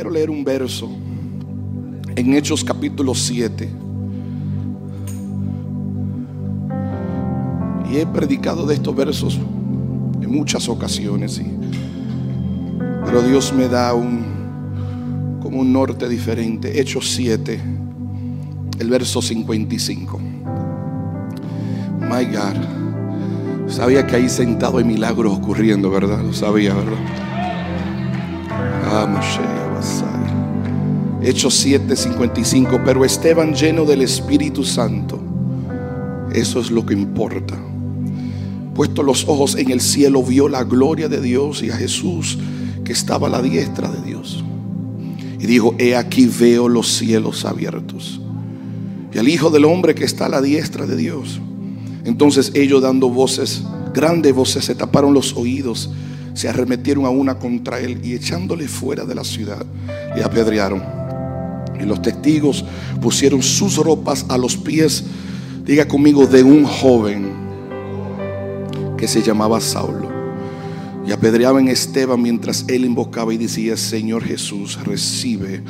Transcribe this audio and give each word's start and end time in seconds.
quiero 0.00 0.14
leer 0.14 0.30
un 0.30 0.42
verso 0.42 0.88
en 2.16 2.32
Hechos 2.32 2.64
capítulo 2.64 3.14
7. 3.14 3.68
Y 7.90 7.96
he 7.98 8.06
predicado 8.06 8.64
de 8.64 8.76
estos 8.76 8.96
versos 8.96 9.38
en 10.22 10.30
muchas 10.30 10.70
ocasiones, 10.70 11.42
pero 13.04 13.20
Dios 13.20 13.52
me 13.52 13.68
da 13.68 13.92
un 13.92 14.24
como 15.42 15.60
un 15.60 15.70
norte 15.70 16.08
diferente. 16.08 16.80
Hechos 16.80 17.10
7, 17.10 17.60
el 18.78 18.88
verso 18.88 19.20
55. 19.20 20.18
My 22.00 22.24
God. 22.24 23.68
Sabía 23.68 24.06
que 24.06 24.16
ahí 24.16 24.30
sentado 24.30 24.78
hay 24.78 24.84
milagros 24.84 25.36
ocurriendo, 25.36 25.90
¿verdad? 25.90 26.22
Lo 26.22 26.32
sabía, 26.32 26.72
¿verdad? 26.72 26.96
Hechos 31.22 31.54
7, 31.54 31.94
55. 31.94 32.80
Pero 32.84 33.04
Esteban 33.04 33.54
lleno 33.54 33.84
del 33.84 34.02
Espíritu 34.02 34.64
Santo. 34.64 35.20
Eso 36.32 36.60
es 36.60 36.70
lo 36.70 36.86
que 36.86 36.94
importa. 36.94 37.58
Puesto 38.74 39.02
los 39.02 39.28
ojos 39.28 39.56
en 39.56 39.70
el 39.70 39.80
cielo, 39.80 40.22
vio 40.22 40.48
la 40.48 40.64
gloria 40.64 41.08
de 41.08 41.20
Dios 41.20 41.62
y 41.62 41.70
a 41.70 41.76
Jesús 41.76 42.38
que 42.84 42.92
estaba 42.92 43.26
a 43.26 43.30
la 43.30 43.42
diestra 43.42 43.90
de 43.90 44.00
Dios. 44.02 44.44
Y 45.38 45.46
dijo, 45.46 45.74
he 45.78 45.96
aquí 45.96 46.26
veo 46.26 46.68
los 46.68 46.88
cielos 46.88 47.44
abiertos. 47.44 48.20
Y 49.12 49.18
al 49.18 49.28
Hijo 49.28 49.50
del 49.50 49.64
Hombre 49.64 49.94
que 49.94 50.04
está 50.04 50.26
a 50.26 50.28
la 50.28 50.40
diestra 50.40 50.86
de 50.86 50.96
Dios. 50.96 51.40
Entonces 52.04 52.52
ellos 52.54 52.82
dando 52.82 53.10
voces, 53.10 53.64
grandes 53.92 54.34
voces, 54.34 54.64
se 54.64 54.74
taparon 54.74 55.12
los 55.12 55.36
oídos, 55.36 55.90
se 56.34 56.48
arremetieron 56.48 57.04
a 57.04 57.10
una 57.10 57.38
contra 57.38 57.80
él 57.80 58.00
y 58.04 58.14
echándole 58.14 58.68
fuera 58.68 59.04
de 59.04 59.14
la 59.14 59.24
ciudad, 59.24 59.64
le 60.14 60.22
apedrearon. 60.22 60.82
Y 61.80 61.84
los 61.84 62.02
testigos 62.02 62.64
pusieron 63.00 63.42
sus 63.42 63.76
ropas 63.76 64.26
a 64.28 64.36
los 64.36 64.56
pies, 64.56 65.04
diga 65.64 65.86
conmigo, 65.86 66.26
de 66.26 66.42
un 66.42 66.64
joven 66.64 67.32
que 68.96 69.08
se 69.08 69.22
llamaba 69.22 69.60
Saulo. 69.60 70.10
Y 71.06 71.12
apedreaban 71.12 71.68
a 71.68 71.72
Esteban 71.72 72.20
mientras 72.20 72.64
él 72.68 72.84
invocaba 72.84 73.32
y 73.32 73.38
decía, 73.38 73.76
Señor 73.76 74.22
Jesús, 74.22 74.78
recibe 74.84 75.62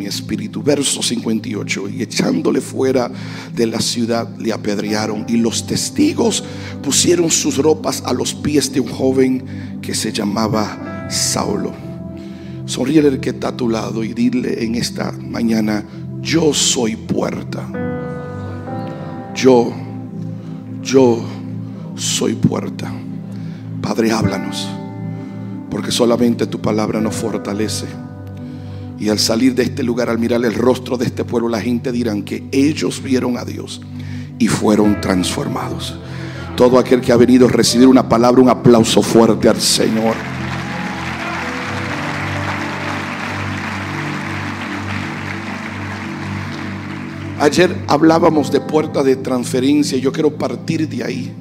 mi 0.00 0.06
espíritu. 0.06 0.62
Verso 0.62 1.02
58. 1.02 1.90
Y 1.90 2.02
echándole 2.02 2.60
fuera 2.60 3.10
de 3.54 3.66
la 3.66 3.80
ciudad 3.80 4.28
le 4.38 4.52
apedrearon. 4.52 5.26
Y 5.28 5.36
los 5.36 5.66
testigos 5.66 6.42
pusieron 6.82 7.30
sus 7.30 7.58
ropas 7.58 8.02
a 8.06 8.14
los 8.14 8.34
pies 8.34 8.72
de 8.72 8.80
un 8.80 8.88
joven 8.88 9.69
que 9.90 9.96
se 9.96 10.12
llamaba 10.12 11.08
Saulo. 11.10 11.72
Sonríe 12.64 13.00
el 13.00 13.18
que 13.18 13.30
está 13.30 13.48
a 13.48 13.56
tu 13.56 13.68
lado 13.68 14.04
y 14.04 14.14
dile 14.14 14.62
en 14.62 14.76
esta 14.76 15.10
mañana, 15.10 15.84
yo 16.20 16.54
soy 16.54 16.94
puerta. 16.94 17.68
Yo, 19.34 19.72
yo 20.80 21.24
soy 21.96 22.34
puerta. 22.34 22.92
Padre, 23.82 24.12
háblanos, 24.12 24.68
porque 25.68 25.90
solamente 25.90 26.46
tu 26.46 26.60
palabra 26.60 27.00
nos 27.00 27.16
fortalece. 27.16 27.86
Y 28.96 29.08
al 29.08 29.18
salir 29.18 29.56
de 29.56 29.64
este 29.64 29.82
lugar, 29.82 30.08
al 30.08 30.20
mirar 30.20 30.44
el 30.44 30.54
rostro 30.54 30.96
de 30.98 31.06
este 31.06 31.24
pueblo, 31.24 31.48
la 31.48 31.60
gente 31.60 31.90
dirán 31.90 32.22
que 32.22 32.44
ellos 32.52 33.02
vieron 33.02 33.36
a 33.38 33.44
Dios 33.44 33.80
y 34.38 34.46
fueron 34.46 35.00
transformados. 35.00 35.98
Todo 36.60 36.78
aquel 36.78 37.00
que 37.00 37.10
ha 37.10 37.16
venido 37.16 37.46
a 37.46 37.50
recibir 37.50 37.88
una 37.88 38.06
palabra, 38.06 38.42
un 38.42 38.50
aplauso 38.50 39.00
fuerte 39.00 39.48
al 39.48 39.58
Señor. 39.58 40.14
Ayer 47.38 47.74
hablábamos 47.88 48.52
de 48.52 48.60
puerta 48.60 49.02
de 49.02 49.16
transferencia. 49.16 49.96
Yo 49.96 50.12
quiero 50.12 50.36
partir 50.36 50.86
de 50.86 51.02
ahí, 51.02 51.32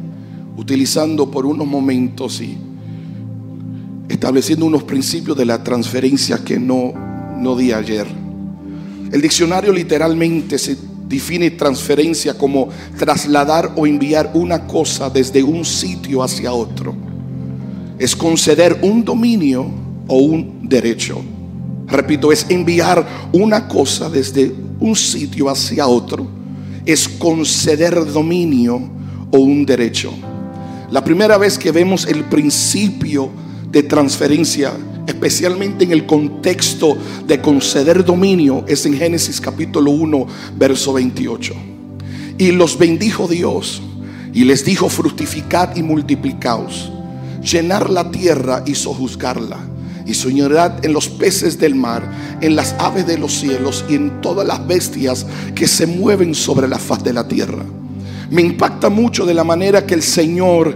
utilizando 0.55 1.29
por 1.29 1.45
unos 1.45 1.67
momentos 1.67 2.39
y 2.39 2.57
estableciendo 4.07 4.67
unos 4.67 4.83
principios 4.83 5.35
de 5.35 5.43
la 5.43 5.61
transferencia 5.61 6.45
que 6.45 6.57
no, 6.57 6.93
no 7.37 7.57
di 7.57 7.73
ayer. 7.73 8.07
El 9.11 9.21
diccionario 9.21 9.73
literalmente 9.73 10.57
se 10.57 10.77
define 11.09 11.49
transferencia 11.49 12.37
como 12.37 12.69
trasladar 12.97 13.73
o 13.75 13.87
enviar 13.87 14.31
una 14.35 14.67
cosa 14.67 15.09
desde 15.09 15.43
un 15.43 15.65
sitio 15.65 16.21
hacia 16.21 16.53
otro. 16.53 16.95
Es 17.97 18.15
conceder 18.15 18.79
un 18.83 19.03
dominio 19.03 19.65
o 20.07 20.17
un 20.19 20.69
derecho. 20.69 21.21
Repito, 21.87 22.31
es 22.31 22.45
enviar 22.49 23.05
una 23.33 23.67
cosa 23.67 24.09
desde 24.09 24.53
un 24.79 24.95
sitio 24.95 25.49
hacia 25.49 25.87
otro. 25.87 26.27
Es 26.85 27.09
conceder 27.09 28.05
dominio 28.05 28.79
o 29.31 29.39
un 29.39 29.65
derecho. 29.65 30.13
La 30.91 31.03
primera 31.03 31.37
vez 31.37 31.57
que 31.57 31.71
vemos 31.71 32.05
el 32.05 32.23
principio 32.25 33.31
de 33.71 33.83
transferencia 33.83 34.73
especialmente 35.09 35.83
en 35.83 35.91
el 35.91 36.05
contexto 36.05 36.97
de 37.27 37.41
conceder 37.41 38.05
dominio, 38.05 38.63
es 38.67 38.85
en 38.85 38.97
Génesis 38.97 39.41
capítulo 39.41 39.91
1, 39.91 40.27
verso 40.57 40.93
28. 40.93 41.53
Y 42.37 42.51
los 42.51 42.77
bendijo 42.77 43.27
Dios 43.27 43.81
y 44.33 44.45
les 44.45 44.63
dijo, 44.63 44.89
fructificad 44.89 45.75
y 45.75 45.83
multiplicaos, 45.83 46.91
llenar 47.43 47.89
la 47.89 48.11
tierra 48.11 48.63
y 48.65 48.75
sojuzgarla, 48.75 49.57
y 50.05 50.13
soñarad 50.13 50.85
en 50.85 50.93
los 50.93 51.09
peces 51.09 51.59
del 51.59 51.75
mar, 51.75 52.37
en 52.41 52.55
las 52.55 52.73
aves 52.79 53.05
de 53.05 53.17
los 53.17 53.33
cielos 53.33 53.85
y 53.89 53.95
en 53.95 54.21
todas 54.21 54.47
las 54.47 54.65
bestias 54.65 55.25
que 55.55 55.67
se 55.67 55.85
mueven 55.87 56.33
sobre 56.33 56.67
la 56.67 56.79
faz 56.79 57.03
de 57.03 57.13
la 57.13 57.27
tierra. 57.27 57.65
Me 58.29 58.41
impacta 58.41 58.89
mucho 58.89 59.25
de 59.25 59.33
la 59.33 59.43
manera 59.43 59.85
que 59.85 59.95
el 59.95 60.03
Señor 60.03 60.75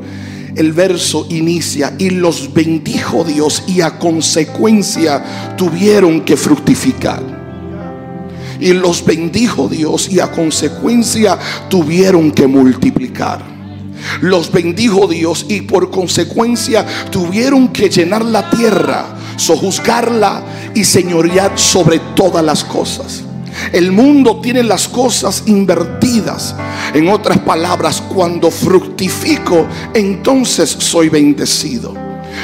el 0.56 0.74
verso 0.74 1.25
inicia 1.30 1.94
y 1.97 2.09
los 2.09 2.53
bendijo 2.53 3.24
Dios 3.24 3.64
y 3.68 3.81
a 3.81 3.97
consecuencia 3.97 5.56
tuvieron 5.58 6.22
que 6.22 6.38
fructificar. 6.38 7.22
Y 8.59 8.74
los 8.74 9.03
bendijo 9.03 9.68
Dios 9.68 10.09
y 10.09 10.19
a 10.19 10.31
consecuencia 10.31 11.38
tuvieron 11.69 12.31
que 12.31 12.47
multiplicar. 12.47 13.42
Los 14.22 14.52
bendijo 14.52 15.08
Dios 15.08 15.46
y 15.50 15.62
por 15.62 15.90
consecuencia 15.90 16.86
tuvieron 17.09 17.69
que 17.69 17.90
llenar 17.90 18.24
la 18.24 18.50
tierra, 18.50 19.18
sojuzgarla 19.38 20.44
y 20.75 20.84
señorear 20.84 21.58
sobre 21.58 22.00
todas 22.16 22.44
las 22.44 22.63
cosas. 22.63 23.24
El 23.72 23.91
mundo 23.91 24.40
tiene 24.41 24.63
las 24.63 24.88
cosas 24.88 25.44
invertidas. 25.46 26.56
En 26.94 27.09
otras 27.09 27.40
palabras, 27.40 28.01
cuando 28.01 28.51
fructifico, 28.51 29.68
entonces 29.94 30.69
soy 30.69 31.09
bendecido. 31.09 31.94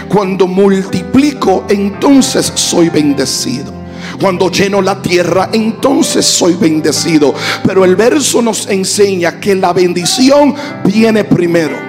Cuando 0.07 0.47
multiplico, 0.47 1.65
entonces 1.69 2.51
soy 2.55 2.89
bendecido. 2.89 3.73
Cuando 4.19 4.51
lleno 4.51 4.81
la 4.81 5.01
tierra, 5.01 5.49
entonces 5.53 6.25
soy 6.25 6.53
bendecido. 6.53 7.33
Pero 7.65 7.85
el 7.85 7.95
verso 7.95 8.41
nos 8.41 8.67
enseña 8.67 9.39
que 9.39 9.55
la 9.55 9.73
bendición 9.73 10.55
viene 10.83 11.23
primero. 11.23 11.88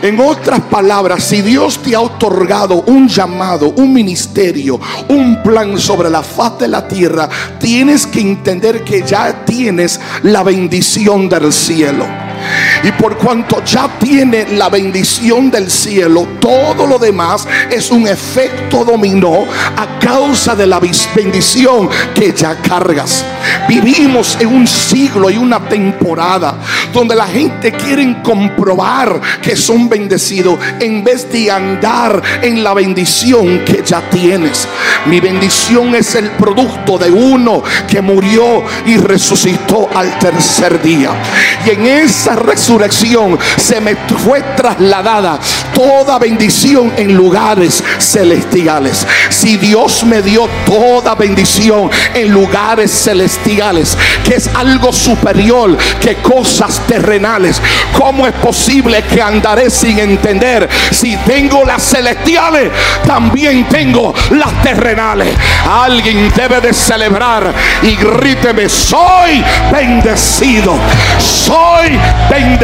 En 0.00 0.20
otras 0.20 0.60
palabras, 0.60 1.24
si 1.24 1.42
Dios 1.42 1.78
te 1.82 1.96
ha 1.96 2.00
otorgado 2.00 2.82
un 2.86 3.08
llamado, 3.08 3.70
un 3.70 3.92
ministerio, 3.92 4.78
un 5.08 5.42
plan 5.42 5.76
sobre 5.76 6.08
la 6.08 6.22
faz 6.22 6.56
de 6.60 6.68
la 6.68 6.86
tierra, 6.86 7.28
tienes 7.58 8.06
que 8.06 8.20
entender 8.20 8.84
que 8.84 9.02
ya 9.02 9.44
tienes 9.44 10.00
la 10.22 10.44
bendición 10.44 11.28
del 11.28 11.52
cielo. 11.52 12.27
Y 12.84 12.92
por 12.92 13.16
cuanto 13.16 13.64
ya 13.64 13.88
tiene 13.98 14.46
la 14.56 14.68
bendición 14.68 15.50
del 15.50 15.70
cielo, 15.70 16.26
todo 16.40 16.86
lo 16.86 16.98
demás 16.98 17.46
es 17.70 17.90
un 17.90 18.06
efecto 18.06 18.84
dominó 18.84 19.44
a 19.76 19.98
causa 19.98 20.54
de 20.54 20.66
la 20.66 20.80
bendición 21.14 21.88
que 22.14 22.32
ya 22.32 22.56
cargas. 22.56 23.24
Vivimos 23.68 24.36
en 24.40 24.48
un 24.48 24.66
siglo 24.66 25.30
y 25.30 25.36
una 25.36 25.60
temporada 25.68 26.58
donde 26.92 27.14
la 27.14 27.26
gente 27.26 27.72
quiere 27.72 28.22
comprobar 28.22 29.20
que 29.42 29.56
son 29.56 29.88
bendecidos 29.88 30.58
en 30.80 31.02
vez 31.02 31.30
de 31.30 31.50
andar 31.50 32.22
en 32.42 32.62
la 32.62 32.74
bendición 32.74 33.64
que 33.64 33.82
ya 33.84 34.00
tienes. 34.08 34.68
Mi 35.06 35.20
bendición 35.20 35.94
es 35.94 36.14
el 36.14 36.30
producto 36.32 36.98
de 36.98 37.10
uno 37.10 37.62
que 37.88 38.00
murió 38.00 38.62
y 38.86 38.96
resucitó 38.96 39.88
al 39.94 40.18
tercer 40.18 40.80
día. 40.82 41.10
Y 41.66 41.70
en 41.70 41.86
esa 41.86 42.36
resurrección 42.36 42.67
resurrección 42.68 43.38
se 43.56 43.80
me 43.80 43.96
fue 43.96 44.42
trasladada 44.54 45.38
toda 45.72 46.18
bendición 46.18 46.92
en 46.98 47.14
lugares 47.14 47.82
celestiales. 47.98 49.06
Si 49.30 49.56
Dios 49.56 50.04
me 50.04 50.20
dio 50.20 50.46
toda 50.66 51.14
bendición 51.14 51.90
en 52.12 52.30
lugares 52.30 52.90
celestiales, 52.90 53.96
que 54.22 54.34
es 54.34 54.50
algo 54.54 54.92
superior 54.92 55.78
que 55.98 56.16
cosas 56.16 56.80
terrenales, 56.86 57.62
¿cómo 57.96 58.26
es 58.26 58.34
posible 58.34 59.02
que 59.04 59.22
andaré 59.22 59.70
sin 59.70 59.98
entender 59.98 60.68
si 60.90 61.16
tengo 61.18 61.64
las 61.64 61.82
celestiales, 61.82 62.70
también 63.06 63.66
tengo 63.68 64.12
las 64.32 64.62
terrenales? 64.62 65.34
Alguien 65.66 66.30
debe 66.36 66.60
de 66.60 66.74
celebrar 66.74 67.54
y 67.82 67.96
gríteme, 67.96 68.68
soy 68.68 69.42
bendecido, 69.72 70.76
soy 71.18 71.98
bendecido 72.28 72.57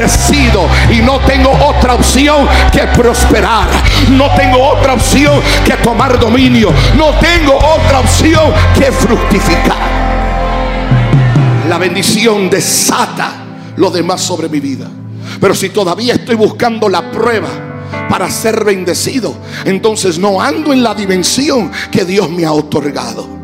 y 0.91 1.01
no 1.03 1.21
tengo 1.21 1.51
otra 1.51 1.95
opción 1.95 2.47
que 2.73 2.83
prosperar, 2.97 3.69
no 4.11 4.31
tengo 4.37 4.63
otra 4.63 4.95
opción 4.95 5.41
que 5.65 5.75
tomar 5.75 6.19
dominio, 6.19 6.73
no 6.97 7.11
tengo 7.21 7.55
otra 7.55 8.01
opción 8.01 8.53
que 8.77 8.91
fructificar. 8.91 10.05
La 11.69 11.79
bendición 11.79 12.51
desata 12.51 13.33
lo 13.77 13.91
demás 13.91 14.21
sobre 14.21 14.49
mi 14.49 14.61
vida. 14.61 14.89
Pero 15.41 15.55
si 15.55 15.71
todavía 15.71 16.15
estoy 16.15 16.35
buscando 16.35 16.89
la 16.89 17.11
prueba 17.11 17.49
para 18.09 18.31
ser 18.31 18.65
bendecido, 18.65 19.35
entonces 19.65 20.19
no 20.19 20.41
ando 20.41 20.73
en 20.73 20.83
la 20.83 20.95
dimensión 20.95 21.71
que 21.91 22.05
Dios 22.05 22.31
me 22.31 22.45
ha 22.45 22.53
otorgado. 22.53 23.44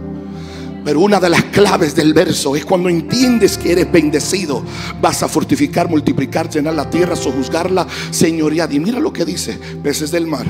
Pero 0.85 1.01
una 1.01 1.21
de 1.21 1.29
las 1.29 1.45
claves 1.45 1.95
del 1.95 2.15
verso 2.15 2.57
es 2.57 2.65
cuando 2.65 2.89
entiendes 2.89 3.59
que 3.59 3.73
eres 3.73 3.91
bendecido, 3.91 4.63
vas 5.01 5.23
a 5.23 5.29
fortificar, 5.29 5.89
multiplicar, 5.89 6.49
llenar 6.49 6.75
la 6.75 6.89
tierra, 6.89 7.17
sojuzgarla, 7.17 7.87
señorear. 8.11 8.73
Y 8.73 8.81
mira 8.81 8.99
lo 8.99 9.13
que 9.13 9.25
dice, 9.25 9.59
peces 9.83 10.11
del 10.11 10.27
mar, 10.27 10.47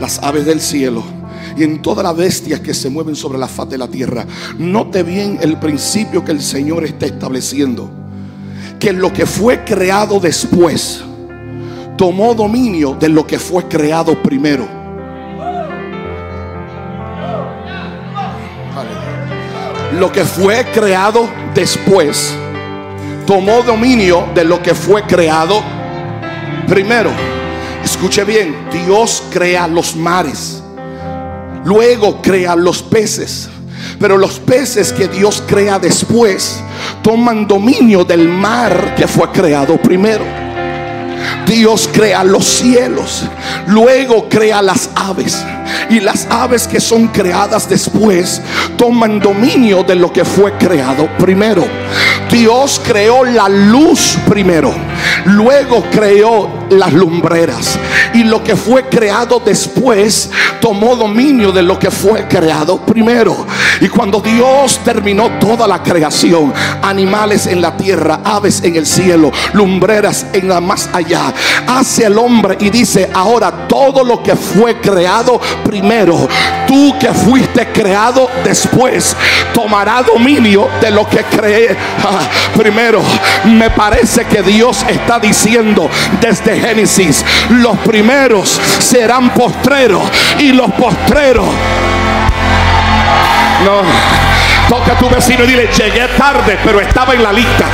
las 0.00 0.18
aves 0.18 0.44
del 0.44 0.60
cielo 0.60 1.02
y 1.56 1.64
en 1.64 1.82
todas 1.82 2.04
las 2.04 2.16
bestias 2.16 2.60
que 2.60 2.74
se 2.74 2.90
mueven 2.90 3.16
sobre 3.16 3.38
la 3.38 3.48
faz 3.48 3.68
de 3.68 3.78
la 3.78 3.88
tierra. 3.88 4.26
Note 4.58 5.02
bien 5.02 5.38
el 5.40 5.58
principio 5.58 6.24
que 6.24 6.32
el 6.32 6.42
Señor 6.42 6.84
está 6.84 7.06
estableciendo. 7.06 7.90
Que 8.78 8.92
lo 8.92 9.12
que 9.12 9.26
fue 9.26 9.64
creado 9.64 10.18
después 10.18 11.02
tomó 11.96 12.34
dominio 12.34 12.96
de 12.98 13.08
lo 13.08 13.26
que 13.26 13.38
fue 13.38 13.68
creado 13.68 14.20
primero. 14.22 14.81
Lo 19.98 20.10
que 20.10 20.24
fue 20.24 20.64
creado 20.72 21.28
después 21.54 22.34
tomó 23.26 23.62
dominio 23.62 24.28
de 24.34 24.44
lo 24.44 24.62
que 24.62 24.74
fue 24.74 25.02
creado 25.02 25.62
primero. 26.66 27.10
Escuche 27.84 28.24
bien, 28.24 28.56
Dios 28.72 29.22
crea 29.30 29.66
los 29.68 29.94
mares. 29.94 30.62
Luego 31.64 32.20
crea 32.22 32.56
los 32.56 32.82
peces. 32.82 33.48
Pero 33.98 34.16
los 34.16 34.38
peces 34.40 34.92
que 34.92 35.08
Dios 35.08 35.42
crea 35.46 35.78
después 35.78 36.60
toman 37.02 37.46
dominio 37.46 38.04
del 38.04 38.28
mar 38.28 38.94
que 38.96 39.06
fue 39.06 39.30
creado 39.30 39.76
primero. 39.76 40.24
Dios 41.46 41.88
crea 41.92 42.24
los 42.24 42.44
cielos, 42.44 43.24
luego 43.66 44.28
crea 44.28 44.62
las 44.62 44.90
aves. 44.94 45.44
Y 45.90 46.00
las 46.00 46.26
aves 46.30 46.66
que 46.66 46.80
son 46.80 47.08
creadas 47.08 47.68
después 47.68 48.40
toman 48.76 49.20
dominio 49.20 49.82
de 49.82 49.94
lo 49.94 50.12
que 50.12 50.24
fue 50.24 50.52
creado 50.58 51.08
primero. 51.18 51.64
Dios 52.30 52.80
creó 52.82 53.24
la 53.24 53.48
luz 53.48 54.16
primero, 54.26 54.74
luego 55.26 55.84
creó 55.90 56.48
las 56.70 56.92
lumbreras. 56.92 57.78
Y 58.14 58.24
lo 58.24 58.42
que 58.42 58.56
fue 58.56 58.88
creado 58.88 59.40
después 59.44 60.30
tomó 60.60 60.96
dominio 60.96 61.52
de 61.52 61.62
lo 61.62 61.78
que 61.78 61.90
fue 61.90 62.26
creado 62.28 62.78
primero. 62.84 63.46
Y 63.80 63.88
cuando 63.88 64.20
Dios 64.20 64.80
terminó 64.84 65.38
toda 65.38 65.66
la 65.66 65.82
creación, 65.82 66.52
animales 66.82 67.46
en 67.46 67.60
la 67.60 67.76
tierra, 67.76 68.20
aves 68.24 68.62
en 68.62 68.76
el 68.76 68.86
cielo, 68.86 69.30
lumbreras 69.52 70.26
en 70.32 70.48
la 70.48 70.60
más 70.60 70.88
allá, 70.92 71.32
hace 71.66 72.06
el 72.06 72.16
hombre 72.18 72.56
y 72.60 72.70
dice, 72.70 73.10
ahora 73.12 73.66
todo 73.68 74.04
lo 74.04 74.22
que 74.22 74.36
fue 74.36 74.80
creado 74.80 75.40
primero, 75.64 76.28
tú 76.66 76.96
que 76.98 77.12
fuiste 77.12 77.68
creado 77.68 78.30
después, 78.44 79.16
tomará 79.52 80.02
dominio 80.02 80.68
de 80.80 80.90
lo 80.90 81.08
que 81.08 81.24
creé 81.24 81.76
ah, 82.04 82.28
primero. 82.56 83.02
Me 83.44 83.70
parece 83.70 84.24
que 84.24 84.42
Dios 84.42 84.84
está 84.88 85.18
diciendo 85.18 85.88
desde 86.20 86.60
Génesis, 86.60 87.24
los 87.50 87.76
primeros 87.78 88.60
serán 88.78 89.30
postreros 89.30 90.02
y 90.38 90.52
los 90.52 90.70
postreros 90.72 91.48
no. 93.64 93.82
Toca 94.68 94.92
a 94.92 94.98
tu 94.98 95.08
vecino 95.08 95.44
y 95.44 95.48
dile, 95.48 95.68
llegué 95.68 96.06
tarde, 96.16 96.58
pero 96.64 96.80
estaba 96.80 97.14
en 97.14 97.22
la 97.22 97.32
lista. 97.32 97.66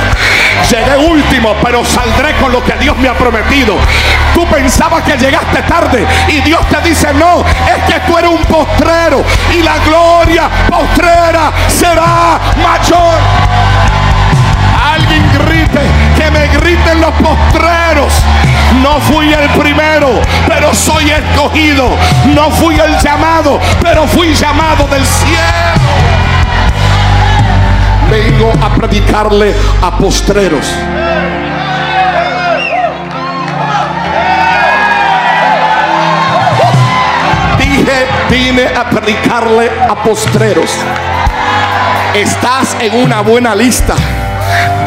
Llegué 0.69 0.97
último, 0.97 1.55
pero 1.63 1.83
saldré 1.83 2.35
con 2.35 2.51
lo 2.51 2.63
que 2.63 2.73
Dios 2.73 2.97
me 2.97 3.07
ha 3.07 3.17
prometido. 3.17 3.75
Tú 4.33 4.45
pensabas 4.47 5.03
que 5.03 5.17
llegaste 5.17 5.61
tarde 5.63 6.05
y 6.27 6.41
Dios 6.41 6.61
te 6.69 6.81
dice, 6.87 7.13
no, 7.13 7.41
es 7.41 7.93
que 7.93 7.99
tú 8.01 8.17
eres 8.17 8.29
un 8.29 8.43
postrero 8.43 9.23
y 9.53 9.63
la 9.63 9.77
gloria 9.79 10.49
postrera 10.69 11.51
será 11.67 12.39
mayor. 12.61 13.15
Alguien 14.93 15.23
grite, 15.45 15.81
que 16.17 16.31
me 16.31 16.47
griten 16.47 17.01
los 17.01 17.11
postreros. 17.11 18.13
No 18.81 18.99
fui 19.01 19.33
el 19.33 19.49
primero, 19.49 20.21
pero 20.47 20.73
soy 20.73 21.11
escogido. 21.11 21.89
No 22.33 22.49
fui 22.51 22.79
el 22.79 22.97
llamado, 22.99 23.59
pero 23.81 24.07
fui 24.07 24.33
llamado 24.33 24.87
del 24.87 25.05
cielo. 25.05 26.18
Vengo 28.09 28.51
a 28.61 28.73
predicarle 28.73 29.53
a 29.81 29.97
postreros. 29.97 30.65
Dije, 37.57 38.07
vine 38.29 38.67
a 38.67 38.89
predicarle 38.89 39.69
a 39.87 39.95
postreros. 40.03 40.71
Estás 42.15 42.75
en 42.79 42.95
una 42.95 43.21
buena 43.21 43.53
lista. 43.53 43.95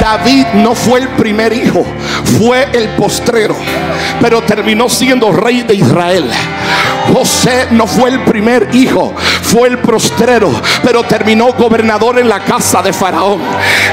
David 0.00 0.46
no 0.54 0.74
fue 0.74 1.00
el 1.00 1.08
primer 1.10 1.52
hijo, 1.52 1.86
fue 2.38 2.68
el 2.72 2.88
postrero, 2.90 3.56
pero 4.20 4.42
terminó 4.42 4.88
siendo 4.88 5.32
rey 5.32 5.62
de 5.62 5.74
Israel. 5.74 6.30
José 7.12 7.68
no 7.72 7.86
fue 7.86 8.10
el 8.10 8.20
primer 8.24 8.68
hijo, 8.72 9.14
fue 9.42 9.68
el 9.68 9.78
postrero, 9.78 10.50
pero 10.82 11.02
terminó 11.02 11.52
gobernador 11.52 12.18
en 12.18 12.28
la 12.28 12.40
casa 12.40 12.82
de 12.82 12.92
Faraón. 12.92 13.40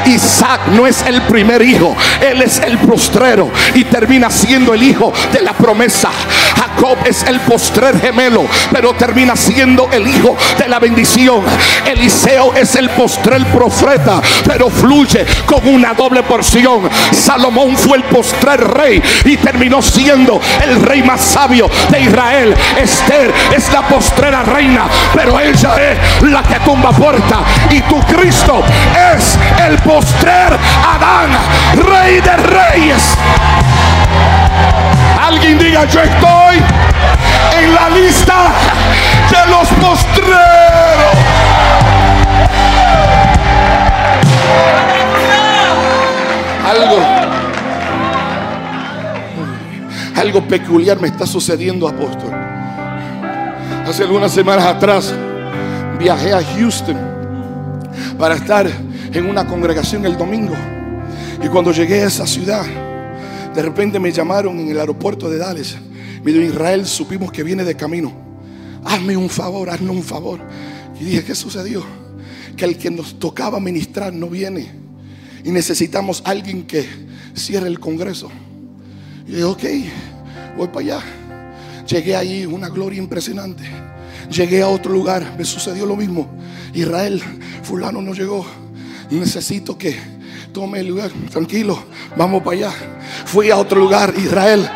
Isaac 0.06 0.62
no 0.74 0.88
es 0.88 1.01
el 1.06 1.21
primer 1.24 1.62
hijo, 1.62 1.95
él 2.21 2.41
es 2.41 2.59
el 2.59 2.77
postrero 2.77 3.50
y 3.74 3.83
termina 3.86 4.30
siendo 4.30 4.74
el 4.74 4.83
hijo 4.83 5.12
de 5.33 5.42
la 5.42 5.53
promesa. 5.53 6.09
Jacob 6.56 6.97
es 7.06 7.24
el 7.24 7.39
postrer 7.42 8.00
gemelo, 8.00 8.45
pero 8.71 8.94
termina 8.94 9.35
siendo 9.35 9.89
el 9.92 10.07
hijo 10.07 10.35
de 10.57 10.68
la 10.68 10.80
bendición. 10.80 11.42
Eliseo 11.85 12.53
es 12.53 12.75
el 12.75 12.89
postrer 12.89 13.45
profeta, 13.47 14.21
pero 14.45 14.69
fluye 14.69 15.25
con 15.45 15.68
una 15.68 15.94
doble 15.94 16.23
porción. 16.23 16.90
Salomón 17.11 17.75
fue 17.78 17.97
el 17.97 18.04
rey 18.57 19.02
y 19.26 19.38
terminó 19.38 19.81
siendo 19.81 20.40
el 20.64 20.81
rey 20.81 21.04
más 21.04 21.21
sabio 21.21 21.69
de 21.90 22.02
Israel. 22.02 22.56
Esther 22.81 23.33
es 23.56 23.71
la 23.71 23.81
postrera 23.88 24.44
reina, 24.44 24.83
pero 25.14 25.40
ella 25.40 25.76
es 25.78 26.30
la 26.30 26.44
que 26.44 26.59
tumba 26.62 26.92
puerta. 26.92 27.40
Y 27.69 27.81
tu 27.81 28.00
Cristo 28.02 28.64
es 29.16 29.38
el 29.66 29.78
postrer 29.80 30.57
Adán, 30.88 31.30
rey 31.76 32.21
de 32.21 32.38
reyes. 32.38 33.18
Alguien 35.21 35.57
diga, 35.57 35.86
yo 35.86 36.02
estoy 36.02 36.57
en 37.62 37.76
la 37.76 37.90
lista 37.90 38.36
de 39.30 39.52
los 39.52 39.68
postreros. 39.80 40.69
Algo, 46.69 47.39
algo 50.19 50.47
peculiar 50.47 50.99
me 50.99 51.07
está 51.07 51.26
sucediendo, 51.26 51.88
apóstol. 51.88 52.31
Hace 53.88 54.04
algunas 54.04 54.31
semanas 54.31 54.66
atrás 54.66 55.14
viajé 55.97 56.33
a 56.33 56.44
Houston 56.44 56.97
para 58.18 58.35
estar 58.35 58.69
en 59.11 59.26
una 59.30 59.47
congregación 59.47 60.06
el 60.06 60.18
domingo. 60.18 60.54
Y 61.44 61.47
cuando 61.47 61.71
llegué 61.71 62.04
a 62.04 62.07
esa 62.07 62.28
ciudad, 62.28 62.66
de 63.56 63.61
repente 63.61 63.99
me 63.99 64.11
llamaron 64.11 64.59
en 64.59 64.69
el 64.69 64.80
aeropuerto 64.80 65.30
de 65.30 65.38
Dallas. 65.38 65.78
Me 66.23 66.33
dijo, 66.33 66.44
Israel, 66.44 66.85
supimos 66.85 67.31
que 67.31 67.44
viene 67.44 67.64
de 67.64 67.76
camino. 67.76 68.11
Hazme 68.83 69.16
un 69.16 69.30
favor, 69.30 69.69
hazme 69.69 69.90
un 69.90 70.04
favor. 70.04 70.40
Y 70.99 71.06
dije, 71.06 71.23
¿qué 71.23 71.33
sucedió? 71.33 71.83
Que 72.57 72.66
el 72.66 72.78
que 72.78 72.92
nos 72.92 73.18
tocaba 73.18 73.59
ministrar 73.59 74.14
no 74.14 74.28
viene. 74.28 74.69
Y 75.45 75.52
necesitamos 75.52 76.21
alguien 76.26 76.64
que 76.64 76.85
cierre 77.33 77.68
el 77.68 77.80
Congreso. 77.80 78.30
Y 79.30 79.33
dije, 79.33 79.44
ok, 79.44 79.64
voy 80.57 80.68
para 80.69 80.80
allá. 80.80 81.00
Llegué 81.86 82.16
ahí, 82.16 82.48
una 82.48 82.68
gloria 82.68 82.98
impresionante. 82.98 83.64
Llegué 84.28 84.64
a 84.64 84.68
otro 84.68 84.92
lugar, 84.92 85.36
me 85.38 85.45
sucedió 85.45 85.86
lo 85.86 85.95
mismo. 85.95 86.28
Israel, 86.74 87.21
fulano 87.62 88.02
no 88.02 88.16
llegó. 88.16 88.44
Necesito 89.12 89.78
que 89.78 90.00
tome 90.52 90.80
el 90.80 90.88
lugar. 90.88 91.12
Tranquilo, 91.30 91.80
vamos 92.18 92.42
para 92.42 92.57
allá. 92.57 92.71
Fui 93.26 93.52
a 93.52 93.57
otro 93.57 93.80
lugar, 93.80 94.12
Israel. 94.18 94.68